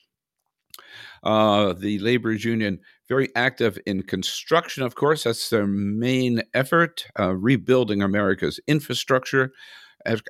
[1.24, 7.34] Uh, the Laborers Union, very active in construction, of course, that's their main effort, uh,
[7.34, 9.52] rebuilding America's infrastructure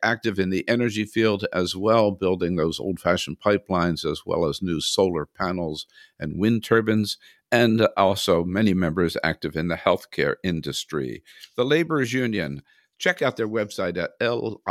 [0.03, 4.63] active in the energy field as well, building those old fashioned pipelines as well as
[4.63, 5.87] new solar panels
[6.19, 7.19] and wind turbines,
[7.53, 11.23] and also many members active in the healthcare industry.
[11.57, 12.63] The Laborers Union,
[12.99, 14.63] check out their website at L-I-U-N-A,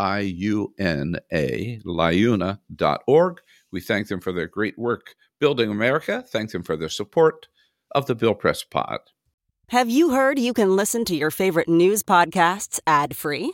[1.85, 3.41] liuna.org.
[3.71, 6.23] We thank them for their great work building America.
[6.27, 7.47] Thank them for their support
[7.91, 8.99] of the Bill Press Pod.
[9.69, 13.53] Have you heard you can listen to your favorite news podcasts ad free?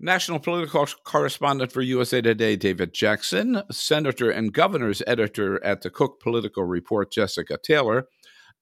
[0.00, 6.20] national political correspondent for USA Today, David Jackson, senator and governor's editor at the Cook
[6.20, 8.08] Political Report, Jessica Taylor,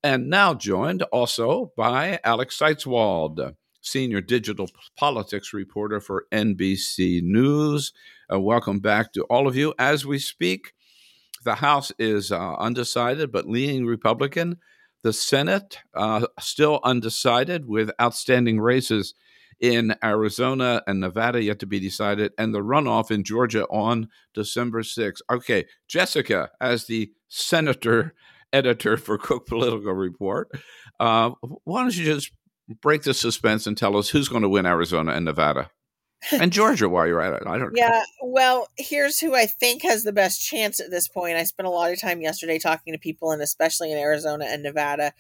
[0.03, 3.55] and now joined also by Alex Seitz-Wald
[3.85, 4.69] senior digital
[4.99, 7.93] politics reporter for NBC News.
[8.33, 9.75] Uh, welcome back to all of you.
[9.79, 10.73] As we speak,
[11.45, 14.57] the House is uh, undecided but leaning Republican.
[15.03, 19.15] The Senate uh, still undecided with outstanding races
[19.61, 24.83] in Arizona and Nevada yet to be decided, and the runoff in Georgia on December
[24.83, 25.21] 6th.
[25.31, 28.15] Okay, Jessica, as the senator
[28.53, 30.51] editor for Cook Political Report,
[30.99, 31.31] uh,
[31.65, 32.33] why don't you just
[32.81, 35.71] break the suspense and tell us who's going to win Arizona and Nevada
[36.33, 37.47] and Georgia while you're at it.
[37.47, 41.37] I don't Yeah, well, here's who I think has the best chance at this point.
[41.37, 44.63] I spent a lot of time yesterday talking to people, and especially in Arizona and
[44.63, 45.13] Nevada,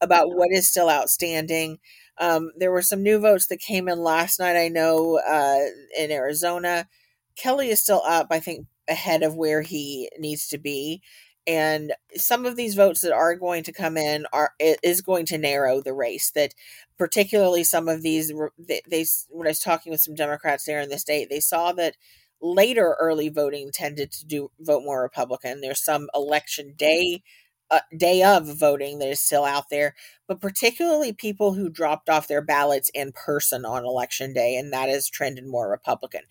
[0.00, 1.78] about what is still outstanding.
[2.18, 5.66] Um, there were some new votes that came in last night, I know, uh,
[5.98, 6.88] in Arizona.
[7.36, 11.02] Kelly is still up, I think, ahead of where he needs to be
[11.50, 15.36] and some of these votes that are going to come in are is going to
[15.36, 16.54] narrow the race that
[16.96, 20.88] particularly some of these they, they when i was talking with some democrats there in
[20.88, 21.96] the state they saw that
[22.40, 25.60] later early voting tended to do vote more republican.
[25.60, 27.22] There's some election day
[27.70, 29.94] uh, day of voting that is still out there,
[30.28, 34.88] but particularly people who dropped off their ballots in person on election day, and that
[34.88, 36.22] has trended more Republican.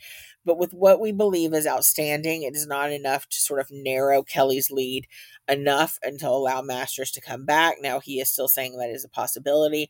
[0.45, 4.23] But with what we believe is outstanding, it is not enough to sort of narrow
[4.23, 5.07] Kelly's lead
[5.47, 7.77] enough until allow Masters to come back.
[7.81, 9.89] Now he is still saying that is a possibility,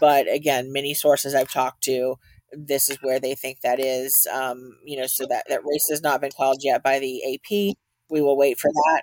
[0.00, 2.16] but again, many sources I've talked to
[2.54, 6.02] this is where they think that is um, you know so that that race has
[6.02, 7.74] not been called yet by the ap
[8.10, 9.02] we will wait for that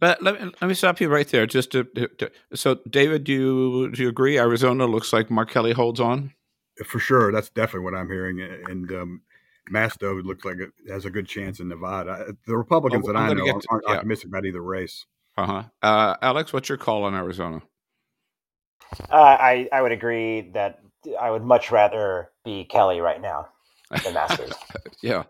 [0.00, 1.46] but let me let me stop you right there.
[1.46, 4.38] Just to, to, so, David, do you do you agree?
[4.38, 6.32] Arizona looks like Mark Kelly holds on
[6.84, 7.32] for sure.
[7.32, 8.40] That's definitely what I'm hearing.
[8.40, 9.22] And um,
[9.72, 12.34] Masto looks like it has a good chance in Nevada.
[12.46, 13.94] The Republicans Oh, that I'm I gonna know to- aren't yeah.
[13.94, 15.06] optimistic about either race.
[15.38, 15.64] Uh-huh.
[15.82, 17.62] Uh Alex, what's your call on Arizona?
[19.10, 20.80] Uh, I I would agree that
[21.20, 23.48] I would much rather be Kelly right now
[24.04, 24.52] than Masters.
[25.02, 25.24] Yeah.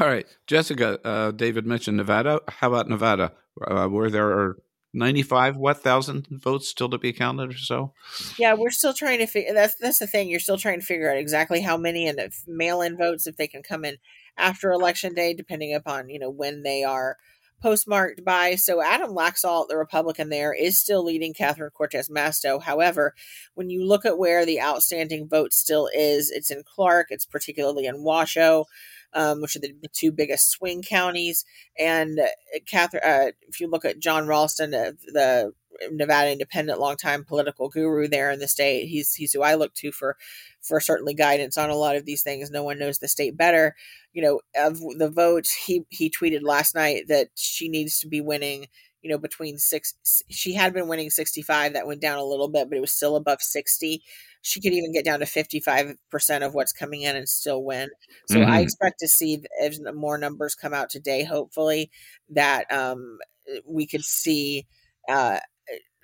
[0.00, 0.98] All right, Jessica.
[1.06, 2.40] Uh, David mentioned Nevada.
[2.48, 3.32] How about Nevada,
[3.66, 4.58] uh, where there are
[4.94, 7.92] ninety-five what thousand votes still to be counted or so?
[8.38, 9.54] Yeah, we're still trying to figure.
[9.54, 10.28] That's that's the thing.
[10.28, 13.46] You're still trying to figure out exactly how many and if mail-in votes if they
[13.48, 13.96] can come in
[14.36, 17.16] after election day, depending upon you know when they are
[17.62, 18.56] postmarked by.
[18.56, 22.60] So Adam Laxalt, the Republican there, is still leading Catherine Cortez Masto.
[22.60, 23.14] However,
[23.54, 27.06] when you look at where the outstanding vote still is, it's in Clark.
[27.10, 28.64] It's particularly in Washoe.
[29.14, 31.44] Um, which are the, two biggest swing counties,
[31.78, 32.28] and uh,
[32.66, 33.02] Catherine.
[33.04, 35.52] Uh, if you look at Jon Ralston, uh, the
[35.90, 38.86] Nevada Independent, longtime political guru there in the state.
[38.86, 40.16] He's he's who I look to for
[40.60, 42.50] for certainly guidance on a lot of these things.
[42.50, 43.74] No one knows the state better.
[44.12, 48.20] You know, of the vote, he he tweeted last night that she needs to be
[48.20, 48.66] winning.
[49.02, 49.94] You know, between six,
[50.30, 51.72] she had been winning sixty five.
[51.72, 54.02] That went down a little bit, but it was still above sixty.
[54.42, 57.62] She could even get down to fifty five percent of what's coming in and still
[57.64, 57.90] win.
[58.26, 58.62] So I Mhm.
[58.62, 61.24] expect to see as more numbers come out today.
[61.24, 61.90] Hopefully,
[62.30, 63.18] that um,
[63.66, 64.66] we could see.
[65.08, 65.38] Uh,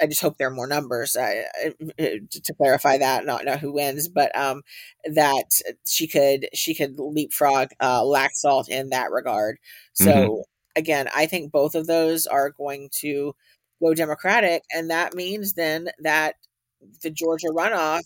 [0.01, 1.43] I just hope there are more numbers uh,
[1.99, 4.63] to clarify that, not know who wins, but um,
[5.05, 5.47] that
[5.87, 9.59] she could she could leapfrog uh, Laxalt in that regard.
[9.93, 10.45] So Mhm.
[10.77, 13.35] again, I think both of those are going to
[13.83, 16.35] go Democratic, and that means then that
[17.03, 18.05] the Georgia runoff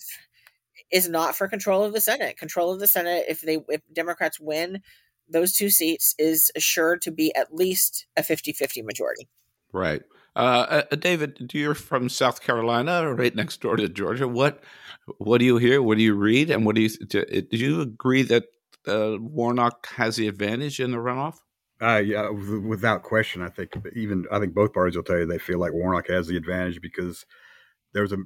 [0.90, 2.36] is not for control of the Senate.
[2.36, 4.80] Control of the Senate, if they if Democrats win
[5.28, 9.28] those two seats, is assured to be at least a 50-50 majority.
[9.72, 10.02] Right.
[10.34, 14.26] Uh, uh, David, you're from South Carolina, right next door to Georgia.
[14.26, 14.62] What
[15.18, 15.82] what do you hear?
[15.82, 16.50] What do you read?
[16.50, 17.24] And what do you do?
[17.24, 18.44] Do you agree that
[18.86, 21.36] uh, Warnock has the advantage in the runoff?
[21.82, 23.42] Uh, yeah, without question.
[23.42, 26.28] I think even I think both parties will tell you they feel like Warnock has
[26.28, 27.26] the advantage because
[27.92, 28.16] there's a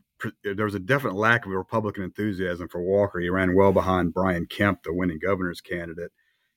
[0.43, 3.19] there was a definite lack of Republican enthusiasm for Walker.
[3.19, 6.13] He ran well behind Brian Kemp, the winning governor's candidate.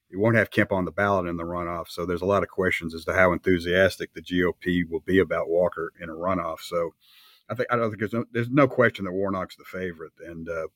[0.10, 2.50] You won't have Kemp on the ballot in the runoff, so there's a lot of
[2.50, 6.60] questions as to how enthusiastic the GOP will be about Walker in a runoff.
[6.62, 6.94] So
[7.50, 10.48] I think I don't think there's no, there's no question that Warnock's the favorite, and
[10.48, 10.68] uh,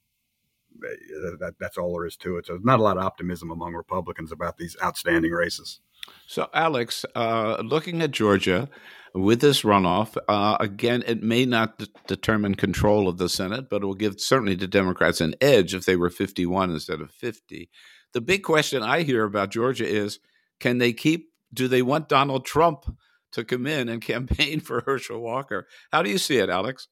[1.39, 2.47] that, that's all there is to it.
[2.47, 5.79] So there's not a lot of optimism among Republicans about these outstanding races.
[6.27, 8.69] So, Alex, uh, looking at Georgia
[9.13, 13.83] with this runoff, uh, again, it may not d- determine control of the Senate, but
[13.83, 17.69] it will give certainly the Democrats an edge if they were 51 instead of 50.
[18.13, 20.19] The big question I hear about Georgia is
[20.59, 22.85] can they keep, do they want Donald Trump
[23.33, 25.67] to come in and campaign for Herschel Walker?
[25.91, 26.87] How do you see it, Alex?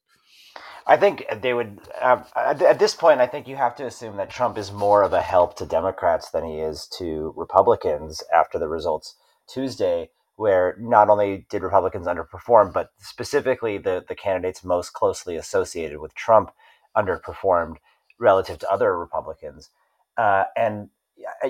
[0.86, 1.80] I think they would.
[2.02, 5.04] Uh, at at this point, I think you have to assume that Trump is more
[5.04, 9.16] of a help to Democrats than he is to Republicans after the results
[9.48, 10.10] Tuesday,
[10.42, 16.16] where not only did Republicans underperform, but specifically the, the candidates most closely associated with
[16.16, 16.50] Trump
[16.98, 17.76] underperformed
[18.20, 19.70] relative to other Republicans.
[20.18, 20.90] Uh, and,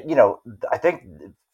[0.06, 1.04] you know, I think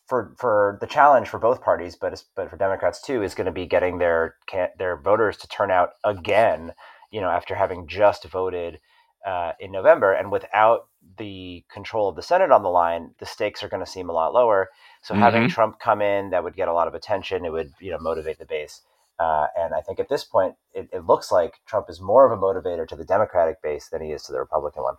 [0.08, 3.52] for for the challenge for both parties, but but for Democrats too, is going to
[3.52, 4.34] be getting their
[4.80, 6.74] their voters to turn out again.
[7.12, 8.80] You know, after having just voted
[9.26, 13.64] uh, in November, and without the control of the Senate on the line, the stakes
[13.64, 14.70] are going to seem a lot lower.
[15.02, 15.50] So having Mhm.
[15.50, 17.46] Trump come in, that would get a lot of attention.
[17.46, 18.82] It would you know motivate the base.
[19.20, 22.38] Uh, and I think at this point, it, it looks like Trump is more of
[22.38, 24.96] a motivator to the Democratic base than he is to the Republican one.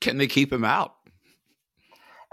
[0.00, 0.96] Can they keep him out?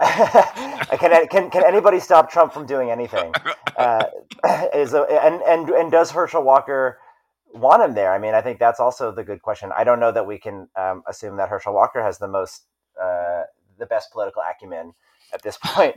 [0.00, 3.32] can, can can anybody stop Trump from doing anything?
[3.76, 4.04] Uh,
[4.74, 6.98] is a, and and and does Herschel Walker
[7.54, 8.12] want him there?
[8.12, 9.70] I mean, I think that's also the good question.
[9.76, 12.66] I don't know that we can um, assume that Herschel Walker has the most
[13.00, 13.42] uh,
[13.78, 14.92] the best political acumen
[15.32, 15.96] at this point.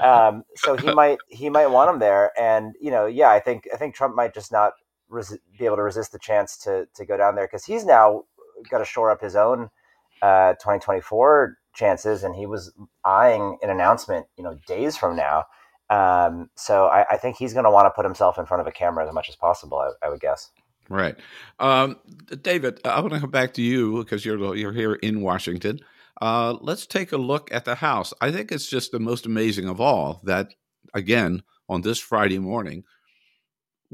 [0.00, 3.68] Um, so he might he might want him there, and you know, yeah, I think
[3.72, 4.72] I think Trump might just not
[5.10, 8.24] resi- be able to resist the chance to to go down there because he's now
[8.70, 9.68] got to shore up his own
[10.22, 12.72] uh, 2024 chances, and he was
[13.04, 15.44] eyeing an announcement, you know, days from now.
[15.90, 18.66] Um, so I, I think he's going to want to put himself in front of
[18.66, 19.78] a camera as much as possible.
[19.78, 20.50] I, I would guess.
[20.88, 21.16] Right,
[21.58, 21.96] um,
[22.42, 22.80] David.
[22.84, 25.80] I want to come back to you because you're you're here in Washington.
[26.20, 28.12] Uh, let's take a look at the House.
[28.20, 30.52] I think it's just the most amazing of all that
[30.92, 32.84] again on this Friday morning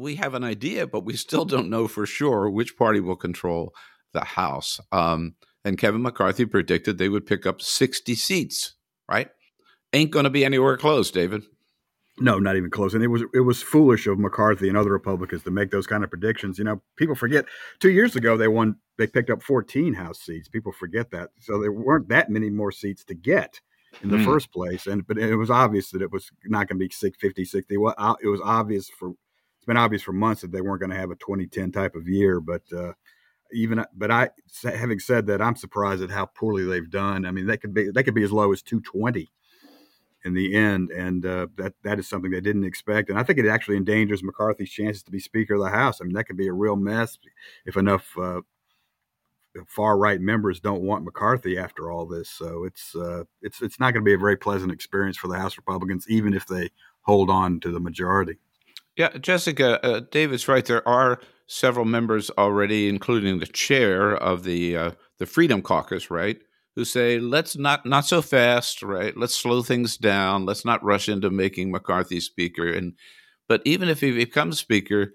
[0.01, 3.75] we have an idea, but we still don't know for sure which party will control
[4.13, 4.81] the House.
[4.91, 8.75] Um, and Kevin McCarthy predicted they would pick up 60 seats,
[9.09, 9.29] right?
[9.93, 11.43] Ain't going to be anywhere close, David.
[12.21, 12.93] No, not even close.
[12.93, 16.05] And it was it was foolish of McCarthy and other Republicans to make those kind
[16.05, 16.59] of predictions.
[16.59, 17.47] You know, people forget
[17.81, 20.49] two years ago they won they picked up 14 House seats.
[20.49, 21.31] People forget that.
[21.41, 23.61] So there weren't that many more seats to get.
[24.03, 24.25] in the mm.
[24.25, 24.87] first place.
[24.87, 27.77] And but it was obvious that it was not going to be 50, 60.
[27.77, 30.97] Well, it was obvious for it's been obvious for months that they weren't going to
[30.97, 32.41] have a 2010 type of year.
[32.41, 32.93] But uh,
[33.53, 34.31] even but I
[34.63, 37.25] having said that, I'm surprised at how poorly they've done.
[37.25, 39.31] I mean, they could be they could be as low as 220
[40.25, 43.11] in the end, and uh, that that is something they didn't expect.
[43.11, 46.01] And I think it actually endangers McCarthy's chances to be Speaker of the House.
[46.01, 47.19] I mean, that could be a real mess
[47.65, 48.41] if enough uh,
[49.67, 52.29] far right members don't want McCarthy after all this.
[52.29, 55.39] So it's uh, it's it's not going to be a very pleasant experience for the
[55.39, 56.71] House Republicans, even if they
[57.03, 58.39] hold on to the majority.
[58.97, 60.65] Yeah, Jessica, uh, David's right.
[60.65, 66.41] There are several members already, including the chair of the uh, the Freedom Caucus, right,
[66.81, 69.15] who say let's not not so fast, right?
[69.15, 70.47] Let's slow things down.
[70.47, 72.73] Let's not rush into making McCarthy speaker.
[72.73, 72.95] And
[73.49, 75.13] but even if he becomes speaker,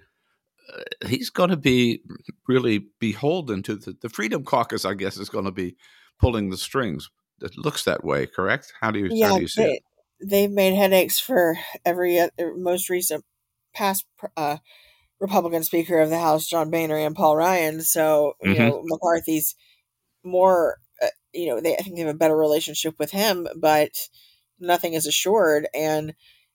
[0.72, 2.04] uh, he's going to be
[2.48, 4.86] really beholden to the, the Freedom Caucus.
[4.86, 5.76] I guess is going to be
[6.20, 7.10] pulling the strings.
[7.42, 8.72] It looks that way, correct?
[8.80, 9.84] How do you yeah, how do you see they, it?
[10.24, 13.26] They've made headaches for every uh, most recent
[13.74, 14.06] past
[14.38, 14.58] uh,
[15.20, 17.82] Republican Speaker of the House, John Boehner and Paul Ryan.
[17.82, 18.68] So you mm-hmm.
[18.68, 19.56] know McCarthy's
[20.24, 20.78] more.
[21.36, 23.92] You know, they I think they have a better relationship with him, but
[24.60, 25.68] nothing is assured.
[25.74, 26.14] And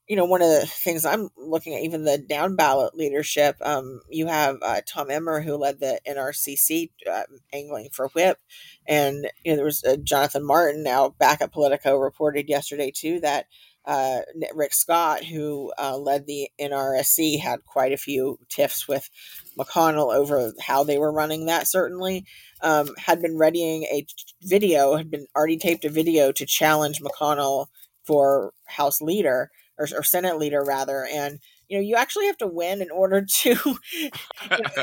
[0.09, 4.01] you know, one of the things I'm looking at, even the down ballot leadership, um,
[4.09, 7.23] you have uh, Tom Emmer who led the NRCC uh,
[7.53, 8.39] angling for whip,
[8.87, 13.21] and you know there was uh, Jonathan Martin now back at Politico reported yesterday too
[13.21, 13.47] that
[13.91, 14.21] uh,
[14.55, 19.11] Rick Scott, who uh, led the NRSC, had quite a few tiffs with
[19.59, 21.67] McConnell over how they were running that.
[21.67, 22.25] Certainly,
[22.63, 24.07] um, had been readying a
[24.43, 27.67] video, had been already taped a video to challenge McConnell
[28.05, 32.47] for House leader or, or Senate leader rather, and you know you actually have to
[32.47, 33.57] win in order to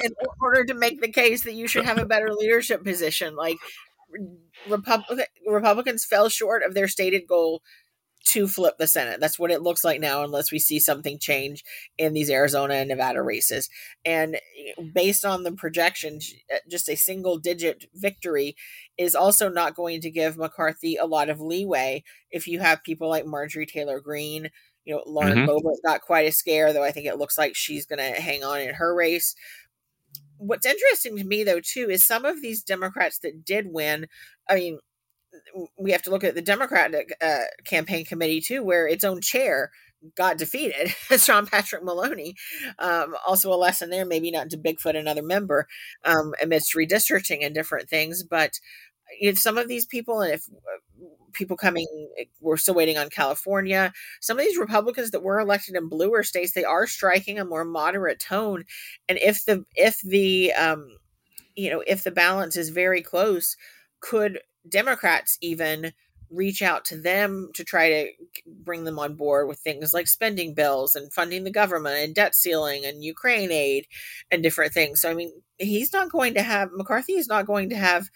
[0.04, 3.38] in order to make the case that you should have a better leadership position.
[3.38, 3.56] Like
[4.68, 7.62] Republic, Republicans fell short of their stated goal
[8.26, 9.20] to flip the Senate.
[9.20, 11.64] That's what it looks like now, unless we see something change
[11.98, 13.70] in these Arizona and Nevada races.
[14.04, 18.56] And eh, based on the projections, eh, just a single digit victory
[18.98, 23.08] is also not going to give McCarthy a lot of leeway if you have people
[23.08, 24.50] like Marjorie Taylor Greene,
[24.84, 25.50] you know, Lauren mm-hmm.
[25.50, 28.44] Boebert got quite a scare, though I think it looks like she's going to hang
[28.44, 29.36] on in her race.
[30.38, 34.08] What's interesting to me, though, too, is some of these Democrats that did win.
[34.50, 34.80] I mean,
[35.78, 39.72] we have to look at the Democratic uh, campaign committee too, where its own chair
[40.16, 40.90] got defeated.
[41.18, 42.36] Sean Patrick Maloney.
[42.80, 45.68] Um, also a lesson there, maybe not to Bigfoot another member
[46.06, 48.60] um, amidst redistricting and different things, but
[49.20, 51.88] if some of these people, and if uh, people coming,
[52.42, 53.94] we're still waiting on California.
[54.22, 57.66] Some of these Republicans that were elected in bluer states, they are striking a more
[57.66, 58.66] moderate tone.
[59.08, 60.88] And if the if the um,
[61.56, 63.56] you know if the balance is very close,
[64.00, 65.94] could Democrats even
[66.30, 68.10] reach out to them to try to
[68.46, 72.36] bring them on board with things like spending bills and funding the government and debt
[72.36, 73.88] ceiling and Ukraine aid
[74.30, 75.00] and different things.
[75.02, 78.10] So I mean, he's not going to have McCarthy is not going to have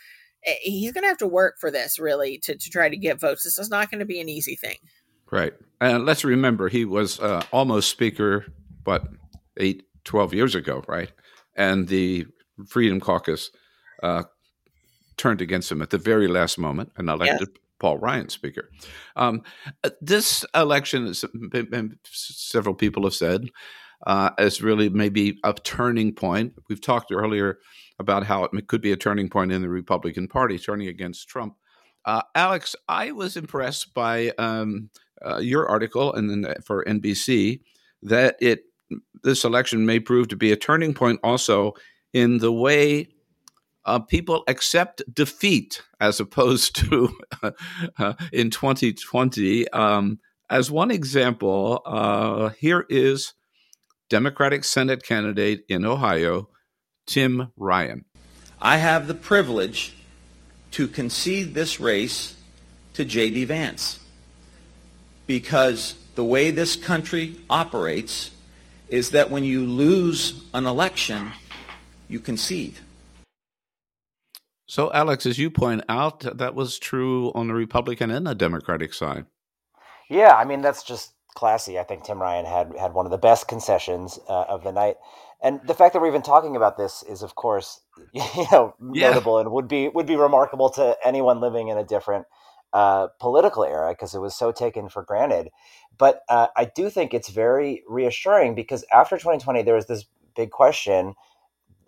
[0.46, 3.20] Eh, he's going to have to work for this really to, to try to get
[3.20, 3.44] votes.
[3.44, 4.78] This is not going to be an easy thing.
[5.32, 5.54] Right.
[5.80, 8.46] And let's remember he was uh, almost speaker,
[8.84, 9.08] but
[9.58, 11.12] eight, 12 years ago, right?
[11.56, 12.26] And the
[12.68, 13.52] Freedom Caucus
[14.04, 14.24] uh,
[15.22, 17.60] turned against him at the very last moment and elected yes.
[17.80, 18.72] Paul Ryan speaker.
[19.16, 19.44] Um,
[19.84, 21.24] uh, this election, as
[22.06, 23.48] several people have said,
[24.08, 26.54] uh, is really maybe a turning point.
[26.68, 27.60] We've talked earlier
[28.00, 31.56] about how it could be a turning point in the Republican Party, turning against Trump.
[32.04, 34.90] Uh, Alex, I was impressed by um,
[35.24, 37.62] uh, your article and then for NBC
[38.02, 38.64] that it
[39.24, 41.74] this election may prove to be a turning point also
[42.12, 43.08] in the way
[43.86, 47.10] uh, people accept defeat as opposed to
[47.98, 49.68] uh, in 2020.
[49.70, 50.20] Um,
[50.50, 53.34] as one example, uh, here is
[54.10, 56.50] Democratic Senate candidate in Ohio,
[57.08, 58.06] Tim Ryan.
[58.62, 59.94] I have the privilege
[60.72, 62.36] to concede this race
[62.94, 63.46] to J.D.
[63.46, 64.00] Vance
[65.26, 68.32] because the way this country operates
[68.90, 71.32] is that when you lose an election,
[72.10, 72.76] you concede.
[74.72, 78.94] So, Alex, as you point out, that was true on the Republican and the Democratic
[78.94, 79.26] side.
[80.10, 81.78] Yeah, I mean that's just classy.
[81.78, 84.96] I think Tim Ryan had had one of the best concessions uh, of the night.
[85.44, 87.82] And the fact that we're even talking about this is, of course,
[88.14, 89.10] you know, yeah.
[89.10, 92.26] notable and would be would be remarkable to anyone living in a different
[92.72, 95.50] uh, political era because it was so taken for granted.
[95.98, 100.52] But uh, I do think it's very reassuring because after 2020, there was this big
[100.52, 101.16] question.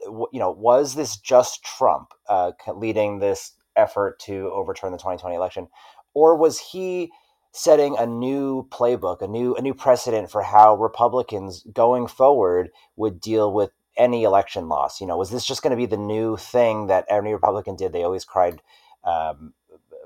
[0.05, 5.67] You know, was this just Trump uh, leading this effort to overturn the 2020 election,
[6.13, 7.11] or was he
[7.51, 13.21] setting a new playbook, a new a new precedent for how Republicans going forward would
[13.21, 14.99] deal with any election loss?
[14.99, 17.93] You know, was this just going to be the new thing that any Republican did?
[17.93, 18.61] They always cried
[19.03, 19.53] um,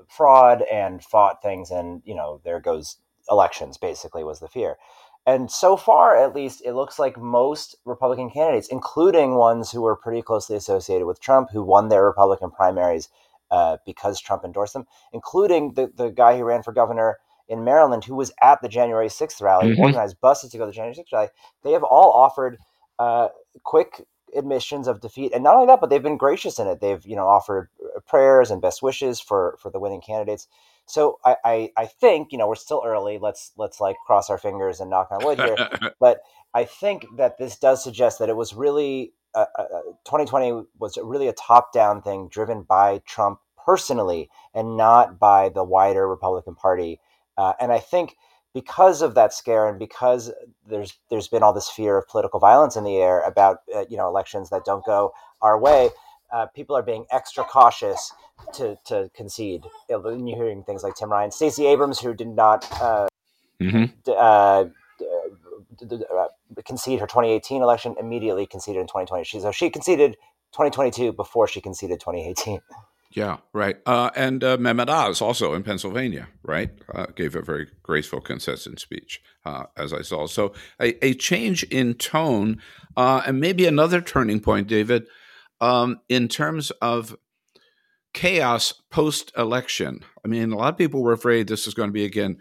[0.06, 2.98] fraud and fought things, and you know, there goes
[3.30, 3.78] elections.
[3.78, 4.76] Basically, was the fear.
[5.28, 9.94] And so far, at least, it looks like most Republican candidates, including ones who were
[9.94, 13.10] pretty closely associated with Trump, who won their Republican primaries
[13.50, 18.06] uh, because Trump endorsed them, including the, the guy who ran for governor in Maryland,
[18.06, 19.82] who was at the January 6th rally, mm-hmm.
[19.82, 21.28] organized buses to go to the January 6th rally.
[21.62, 22.56] They have all offered
[22.98, 23.28] uh,
[23.64, 26.80] quick admissions of defeat, and not only that, but they've been gracious in it.
[26.80, 27.68] They've you know offered
[28.06, 30.48] prayers and best wishes for for the winning candidates.
[30.88, 33.18] So I, I, I think you know we're still early.
[33.18, 35.56] Let's let's like cross our fingers and knock on wood here.
[36.00, 36.20] but
[36.54, 39.64] I think that this does suggest that it was really uh, uh,
[40.04, 45.62] 2020 was really a top down thing driven by Trump personally and not by the
[45.62, 47.00] wider Republican Party
[47.38, 48.16] uh, and I think
[48.52, 50.32] because of that scare and because
[50.66, 53.96] there's there's been all this fear of political violence in the air about uh, you
[53.96, 55.90] know elections that don't go our way,
[56.32, 58.12] uh, people are being extra cautious
[58.54, 59.64] to to concede.
[59.88, 63.08] And you're hearing things like Tim Ryan, Stacey Abrams, who did not uh,
[63.60, 63.84] mm-hmm.
[64.04, 64.64] d- uh,
[65.78, 66.26] d- uh,
[66.64, 69.24] concede her 2018 election, immediately conceded in 2020.
[69.24, 70.12] She so she conceded
[70.52, 72.60] 2022 before she conceded 2018.
[73.10, 73.78] Yeah, right.
[73.86, 78.76] Uh, and uh, Mehmet Oz also in Pennsylvania, right, uh, gave a very graceful concession
[78.76, 80.26] speech, uh, as I saw.
[80.26, 82.60] So a, a change in tone,
[82.98, 85.06] uh, and maybe another turning point, David,
[85.60, 87.16] um, in terms of
[88.14, 90.00] chaos post election.
[90.24, 92.38] I mean, a lot of people were afraid this was going to be again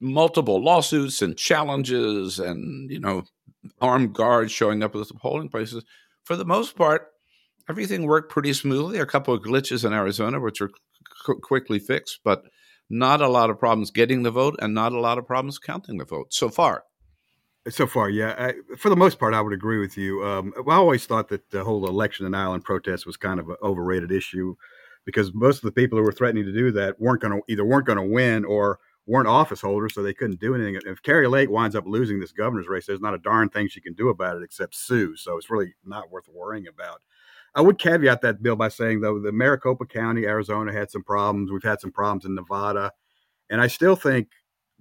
[0.00, 3.22] multiple lawsuits and challenges, and you know,
[3.80, 5.84] armed guards showing up at the polling places.
[6.24, 7.08] For the most part,
[7.68, 8.98] everything worked pretty smoothly.
[8.98, 10.70] A couple of glitches in Arizona, which were
[11.24, 12.42] qu- quickly fixed, but
[12.90, 15.98] not a lot of problems getting the vote and not a lot of problems counting
[15.98, 16.84] the vote so far.
[17.68, 18.34] So far, yeah.
[18.36, 20.24] I, for the most part, I would agree with you.
[20.24, 23.56] Um, I always thought that the whole election and island protest was kind of an
[23.62, 24.56] overrated issue
[25.04, 27.64] because most of the people who were threatening to do that weren't going to either
[27.64, 30.80] weren't going to win or weren't office holders, so they couldn't do anything.
[30.86, 33.80] If Kari Lake winds up losing this governor's race, there's not a darn thing she
[33.80, 35.16] can do about it except sue.
[35.16, 37.00] So it's really not worth worrying about.
[37.54, 41.50] I would caveat that bill by saying though the Maricopa County, Arizona had some problems.
[41.50, 42.92] We've had some problems in Nevada,
[43.50, 44.28] and I still think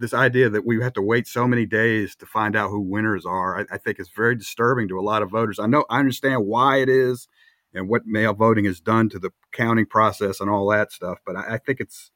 [0.01, 3.25] this idea that we have to wait so many days to find out who winners
[3.25, 5.59] are, I, I think is very disturbing to a lot of voters.
[5.59, 7.27] I know I understand why it is
[7.73, 11.35] and what mail voting has done to the counting process and all that stuff, but
[11.35, 12.11] I, I think it's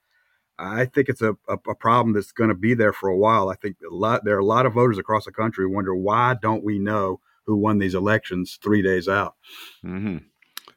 [0.57, 3.49] I think it's a, a, a problem that's going to be there for a while.
[3.49, 5.95] I think a lot there are a lot of voters across the country who wonder
[5.95, 9.35] why don't we know who won these elections three days out.
[9.83, 10.17] Mm-hmm.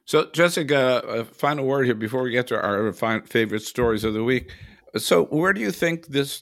[0.04, 4.24] So, Jessica, a final word here before we get to our favorite stories of the
[4.24, 4.50] week.
[4.96, 6.40] So, where do you think this,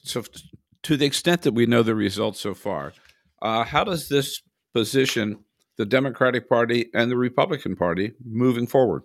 [0.83, 2.93] to the extent that we know the results so far,
[3.41, 4.41] uh, how does this
[4.73, 5.43] position
[5.77, 9.03] the Democratic Party and the Republican Party moving forward?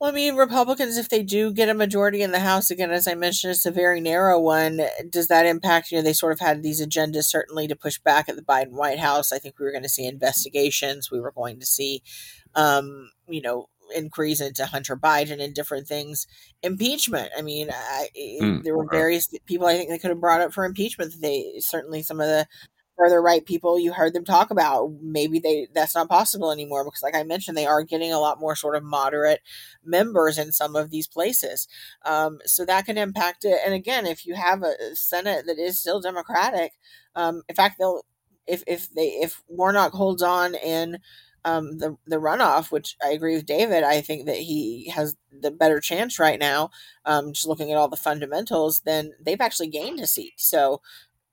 [0.00, 3.06] Well, I mean, Republicans, if they do get a majority in the House, again, as
[3.06, 4.80] I mentioned, it's a very narrow one.
[5.08, 8.28] Does that impact, you know, they sort of had these agendas certainly to push back
[8.28, 9.32] at the Biden White House.
[9.32, 11.10] I think we were going to see investigations.
[11.10, 12.02] We were going to see
[12.54, 16.26] um, you know, inquiries into Hunter Biden and different things.
[16.62, 17.30] Impeachment.
[17.36, 20.52] I mean, I, mm, there were various people I think they could have brought up
[20.52, 21.14] for impeachment.
[21.20, 22.46] They certainly some of the
[22.96, 27.02] further right people you heard them talk about maybe they that's not possible anymore because
[27.02, 29.40] like i mentioned they are getting a lot more sort of moderate
[29.84, 31.66] members in some of these places
[32.04, 35.78] um, so that can impact it and again if you have a senate that is
[35.78, 36.72] still democratic
[37.16, 38.02] um, in fact they'll
[38.46, 40.98] if if they if warnock holds on in
[41.44, 43.84] um, the the runoff, which I agree with David.
[43.84, 46.70] I think that he has the better chance right now.
[47.04, 50.34] Um, just looking at all the fundamentals, then they've actually gained a seat.
[50.38, 50.80] So,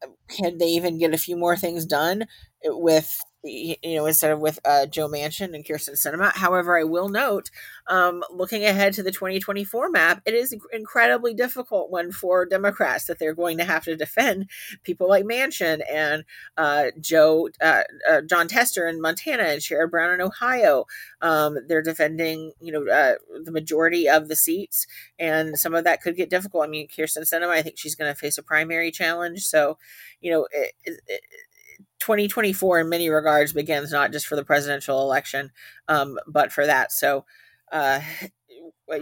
[0.03, 2.25] um, can they even get a few more things done
[2.63, 6.31] with you know, instead of with uh, Joe Manchin and Kyrsten Sinema.
[6.33, 7.49] However, I will note,
[7.87, 13.17] um, looking ahead to the 2024 map, it is incredibly difficult one for Democrats that
[13.17, 14.49] they're going to have to defend
[14.83, 16.23] people like Manchin and
[16.57, 20.85] uh, Joe uh, uh Jon Tester in Montana and Sherrod Brown in Ohio.
[21.21, 24.85] Um, they're defending, you know, uh, the majority of the seats,
[25.17, 26.63] and some of that could get difficult.
[26.63, 29.77] I mean, Kyrsten Sinema, I think she's going to face a primary challenge, so
[30.19, 30.47] you know.
[30.51, 31.21] It, it,
[32.01, 35.51] 2024 in many regards begins not just for the presidential election,
[35.87, 36.91] um, but for that.
[36.91, 37.25] So
[37.71, 38.01] uh,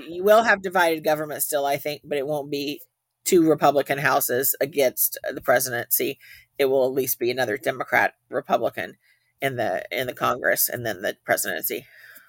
[0.08, 2.82] you will have divided government still, I think, but it won't be
[3.24, 6.20] two Republican houses against the presidency.
[6.58, 8.98] It will at least be another Democrat Republican
[9.42, 11.86] in the in the Congress and then the presidency.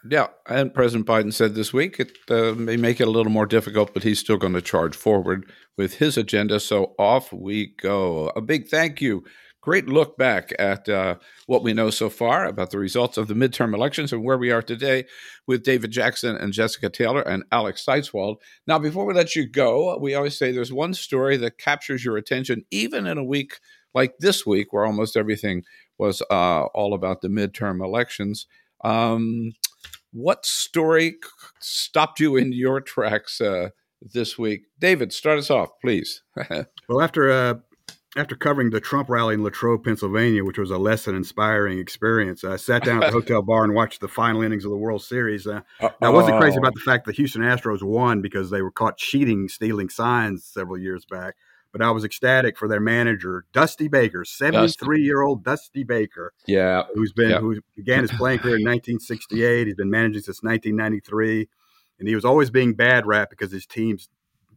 [0.08, 3.44] Yeah, and President Biden said this week it uh, may make it a little more
[3.44, 6.60] difficult, but he's still going to charge forward with his agenda.
[6.60, 8.32] So off we go.
[8.36, 9.24] A big thank you.
[9.62, 13.34] Great look back at uh, what we know so far about the results of the
[13.34, 15.04] midterm elections and where we are today
[15.46, 18.40] with David Jackson and Jessica Taylor and Alex Seitz-Wald.
[18.66, 22.16] Now, before we let you go, we always say there's one story that captures your
[22.16, 23.60] attention, even in a week
[23.92, 25.64] like this week, where almost everything
[25.98, 28.46] was uh, all about the midterm elections.
[28.82, 29.52] Um,
[30.12, 31.16] what story
[31.60, 34.62] stopped you in your tracks uh, this week?
[34.78, 36.22] David, start us off, please.
[36.88, 37.54] well, after uh,
[38.16, 42.42] after covering the Trump rally in Latrobe, Pennsylvania, which was a less than inspiring experience,
[42.42, 45.02] I sat down at the hotel bar and watched the final innings of the World
[45.02, 45.46] Series.
[45.46, 45.60] Uh,
[46.02, 48.96] I wasn't crazy about the fact that the Houston Astros won because they were caught
[48.96, 51.36] cheating, stealing signs several years back
[51.72, 56.32] but I was ecstatic for their manager, Dusty Baker, 73 year old Dusty Baker.
[56.46, 56.84] Yeah.
[56.94, 57.38] Who's been, yeah.
[57.38, 59.66] who began his playing career in 1968.
[59.66, 61.48] He's been managing since 1993.
[61.98, 64.08] And he was always being bad rap because his teams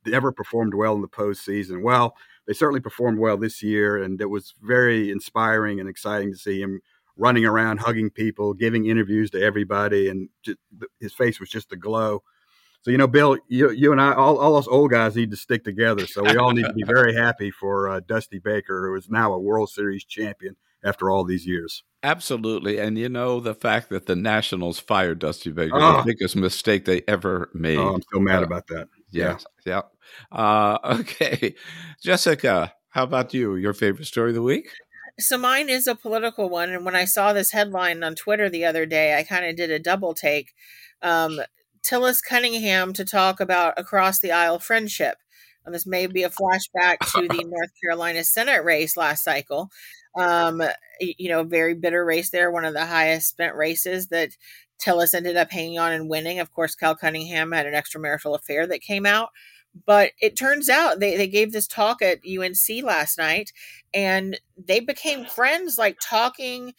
[0.06, 1.84] never performed well in the postseason.
[1.84, 2.16] Well,
[2.48, 4.02] they certainly performed well this year.
[4.02, 6.82] And it was very inspiring and exciting to see him
[7.16, 10.10] running around, hugging people, giving interviews to everybody.
[10.10, 10.58] And just,
[11.00, 12.24] his face was just a glow.
[12.84, 15.38] So you know, Bill, you you and I, all, all us old guys need to
[15.38, 16.06] stick together.
[16.06, 19.32] So we all need to be very happy for uh, Dusty Baker, who is now
[19.32, 21.84] a World Series champion after all these years.
[22.04, 25.98] Absolutely, and you know the fact that the Nationals fired Dusty Baker, oh.
[25.98, 27.78] the biggest mistake they ever made.
[27.78, 28.90] Oh, I'm so mad uh, about that.
[29.12, 29.76] Yes, yeah.
[29.76, 29.82] yeah.
[30.32, 31.56] Uh, okay,
[32.02, 33.56] Jessica, how about you?
[33.56, 34.70] Your favorite story of the week?
[35.20, 38.66] So mine is a political one, and when I saw this headline on Twitter the
[38.66, 40.54] other day, I kind of did a double take.
[41.02, 41.40] Um,
[41.84, 45.18] Tillis Cunningham to talk about across the aisle friendship.
[45.66, 49.70] And this may be a flashback to the North Carolina Senate race last cycle.
[50.18, 50.62] Um,
[51.00, 54.32] you know, very bitter race there, one of the highest spent races that
[54.80, 56.40] Tillis ended up hanging on and winning.
[56.40, 59.30] Of course, Cal Cunningham had an extramarital affair that came out.
[59.86, 63.52] But it turns out they, they gave this talk at UNC last night
[63.94, 66.74] and they became friends, like talking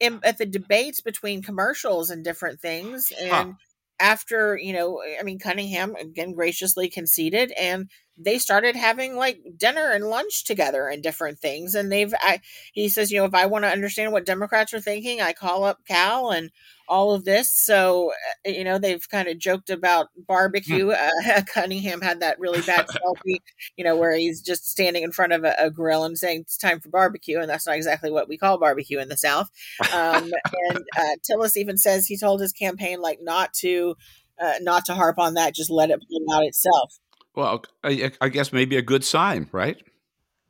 [0.00, 3.12] in, at the debates between commercials and different things.
[3.20, 3.52] And huh
[4.00, 9.90] after you know i mean cunningham again graciously conceded and they started having like dinner
[9.90, 12.40] and lunch together and different things and they've I,
[12.72, 15.64] he says you know if i want to understand what democrats are thinking i call
[15.64, 16.50] up cal and
[16.88, 18.12] all of this so
[18.46, 20.22] uh, you know they've kind of joked about hmm.
[20.26, 23.38] barbecue uh, cunningham had that really bad selfie
[23.76, 26.56] you know where he's just standing in front of a, a, grill and saying it's
[26.56, 29.50] time for barbecue and that's not exactly what we call barbecue in the south
[29.92, 30.30] um,
[30.70, 33.96] and uh, tillis even says he told his campaign like not to
[34.40, 36.98] uh, not to harp on that just let it play out itself
[37.34, 39.76] well, I, I guess maybe a good sign, right?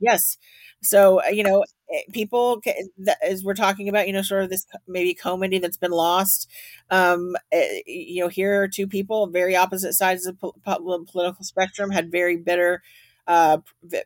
[0.00, 0.36] Yes.
[0.82, 2.60] So uh, you know, eh, people
[3.22, 6.50] as we're talking about, you know, sort of this maybe comedy that's been lost.
[6.90, 10.52] Um, eh, you know, here are two people, very opposite sides of the
[11.10, 12.82] political spectrum, had very bitter,
[13.26, 13.58] uh,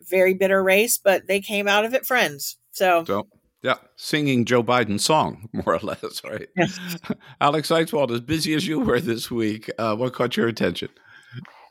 [0.08, 2.58] very bitter race, but they came out of it friends.
[2.70, 3.26] So, so
[3.62, 6.48] yeah, singing Joe Biden's song, more or less, right?
[6.56, 6.78] Yes.
[7.40, 10.90] Alex Seitz-Wald, as busy as you were this week, uh, what caught your attention?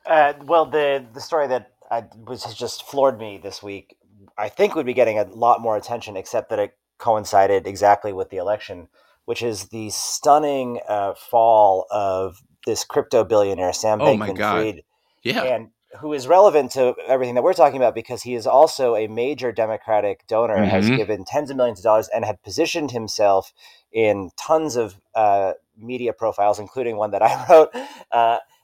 [0.07, 3.97] Uh, well, the the story that I was has just floored me this week.
[4.37, 8.29] I think would be getting a lot more attention, except that it coincided exactly with
[8.29, 8.87] the election,
[9.25, 14.83] which is the stunning uh, fall of this crypto billionaire Sam oh Bankman-Fried.
[15.23, 18.95] Yeah, and who is relevant to everything that we're talking about because he is also
[18.95, 20.69] a major Democratic donor, mm-hmm.
[20.69, 23.53] has given tens of millions of dollars, and had positioned himself
[23.91, 27.69] in tons of uh, media profiles, including one that I wrote.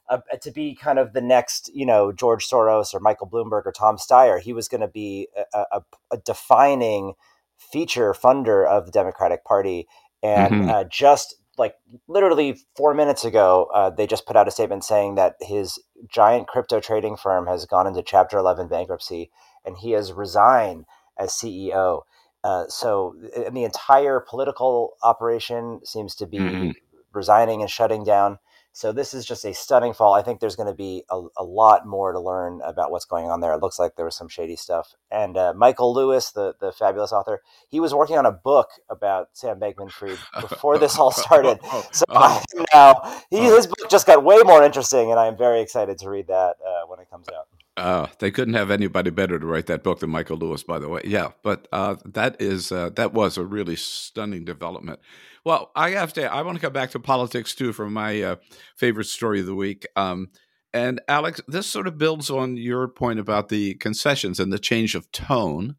[0.10, 3.72] Uh, to be kind of the next, you know, George Soros or Michael Bloomberg or
[3.72, 4.40] Tom Steyer.
[4.40, 5.82] He was going to be a, a,
[6.12, 7.14] a, defining
[7.58, 9.88] feature funder of the Democratic Party.
[10.22, 10.70] And mm-hmm.
[10.70, 11.76] uh, just like
[12.08, 15.80] literally four minutes ago, uh, they just put out a statement saying that his
[16.10, 19.32] giant crypto trading firm has gone into Chapter 11 bankruptcy
[19.66, 20.86] and he has resigned
[21.18, 22.02] as CEO.
[22.44, 26.72] Uh, so, and the entire political operation seems to be mm-hmm.
[27.14, 28.40] resigning and shutting down.
[28.76, 30.16] So this is just a stunning fall.
[30.16, 33.30] I think there's going to be a, a, lot more to learn about what's going
[33.30, 33.54] on there.
[33.54, 34.96] It looks like there was some shady stuff.
[35.12, 39.30] And uh, Michael Lewis, the the fabulous author, he was working on a book about
[39.34, 41.60] Sam Bankman-Fried before this all started.
[41.92, 42.44] So oh.
[42.74, 43.56] now he, oh.
[43.56, 46.56] his book just got way more interesting, and I am very excited to read that
[46.66, 47.48] uh, when it comes out.
[47.76, 50.88] Uh, they couldn't have anybody better to write that book than Michael Lewis, by the
[50.88, 51.02] way.
[51.06, 55.00] Yeah, but uh, that is uh, that was a really stunning development.
[55.44, 56.32] Well, I have to.
[56.32, 58.36] I want to come back to politics too for my uh,
[58.78, 59.88] favorite story of the week.
[59.96, 60.30] Um,
[60.72, 64.94] and Alex, this sort of builds on your point about the concessions and the change
[64.94, 65.76] of tone.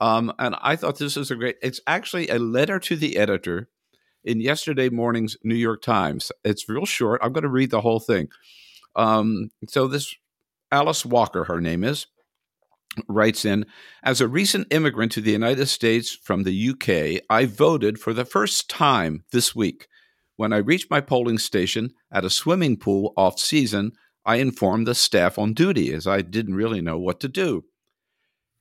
[0.00, 1.56] Um, and I thought this is a great.
[1.62, 3.68] It's actually a letter to the editor
[4.22, 6.30] in yesterday morning's New York Times.
[6.44, 7.20] It's real short.
[7.24, 8.28] I'm going to read the whole thing.
[8.96, 10.14] Um, so this
[10.70, 12.06] Alice Walker, her name is,
[13.08, 13.66] writes in
[14.02, 18.24] As a recent immigrant to the United States from the UK, I voted for the
[18.24, 19.88] first time this week.
[20.36, 23.92] When I reached my polling station at a swimming pool off season,
[24.24, 27.64] I informed the staff on duty as I didn't really know what to do.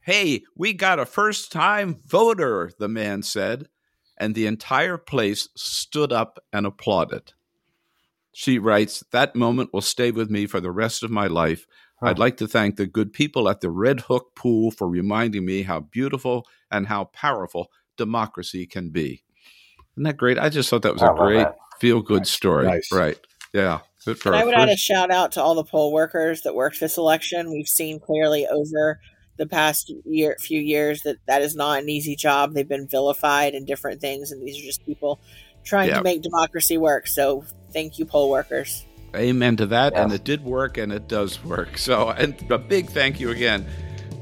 [0.01, 3.67] Hey, we got a first time voter, the man said,
[4.17, 7.33] and the entire place stood up and applauded.
[8.33, 11.65] She writes, That moment will stay with me for the rest of my life.
[12.03, 12.09] Huh.
[12.09, 15.63] I'd like to thank the good people at the Red Hook Pool for reminding me
[15.63, 19.23] how beautiful and how powerful democracy can be.
[19.93, 20.37] Isn't that great?
[20.37, 21.47] I just thought that was a great
[21.79, 22.29] feel good nice.
[22.31, 22.65] story.
[22.65, 22.91] Nice.
[22.91, 23.17] Right.
[23.53, 23.79] Yeah.
[24.05, 24.63] Good for and I would first.
[24.63, 27.51] add a shout out to all the poll workers that worked this election.
[27.51, 28.99] We've seen clearly over
[29.37, 32.53] the past year, few years that that is not an easy job.
[32.53, 35.19] They've been vilified and different things, and these are just people
[35.63, 37.07] trying to make democracy work.
[37.07, 38.85] So thank you, poll workers.
[39.15, 39.93] Amen to that.
[39.95, 41.77] And it did work, and it does work.
[41.77, 43.65] So, and a big thank you again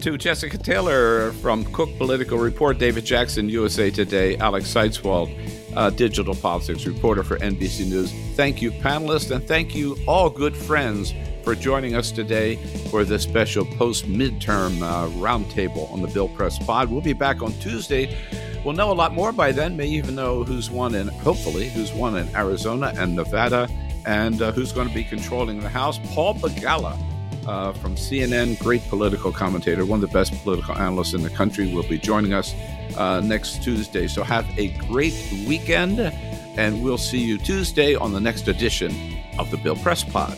[0.01, 5.29] to Jessica Taylor from Cook Political Report, David Jackson, USA Today, Alex Seitz-Wald,
[5.75, 8.11] uh, digital politics reporter for NBC News.
[8.35, 11.13] Thank you, panelists, and thank you, all good friends,
[11.43, 12.55] for joining us today
[12.89, 16.89] for this special post midterm uh, roundtable on the Bill Press Pod.
[16.89, 18.17] We'll be back on Tuesday.
[18.65, 21.93] We'll know a lot more by then, may even know who's won in, hopefully, who's
[21.93, 23.67] won in Arizona and Nevada
[24.05, 25.99] and uh, who's going to be controlling the House.
[26.13, 26.97] Paul Begala
[27.47, 31.73] uh, from CNN, great political commentator, one of the best political analysts in the country,
[31.73, 32.53] will be joining us
[32.97, 34.07] uh, next Tuesday.
[34.07, 35.13] So have a great
[35.47, 38.95] weekend, and we'll see you Tuesday on the next edition
[39.39, 40.37] of the Bill Press Pod.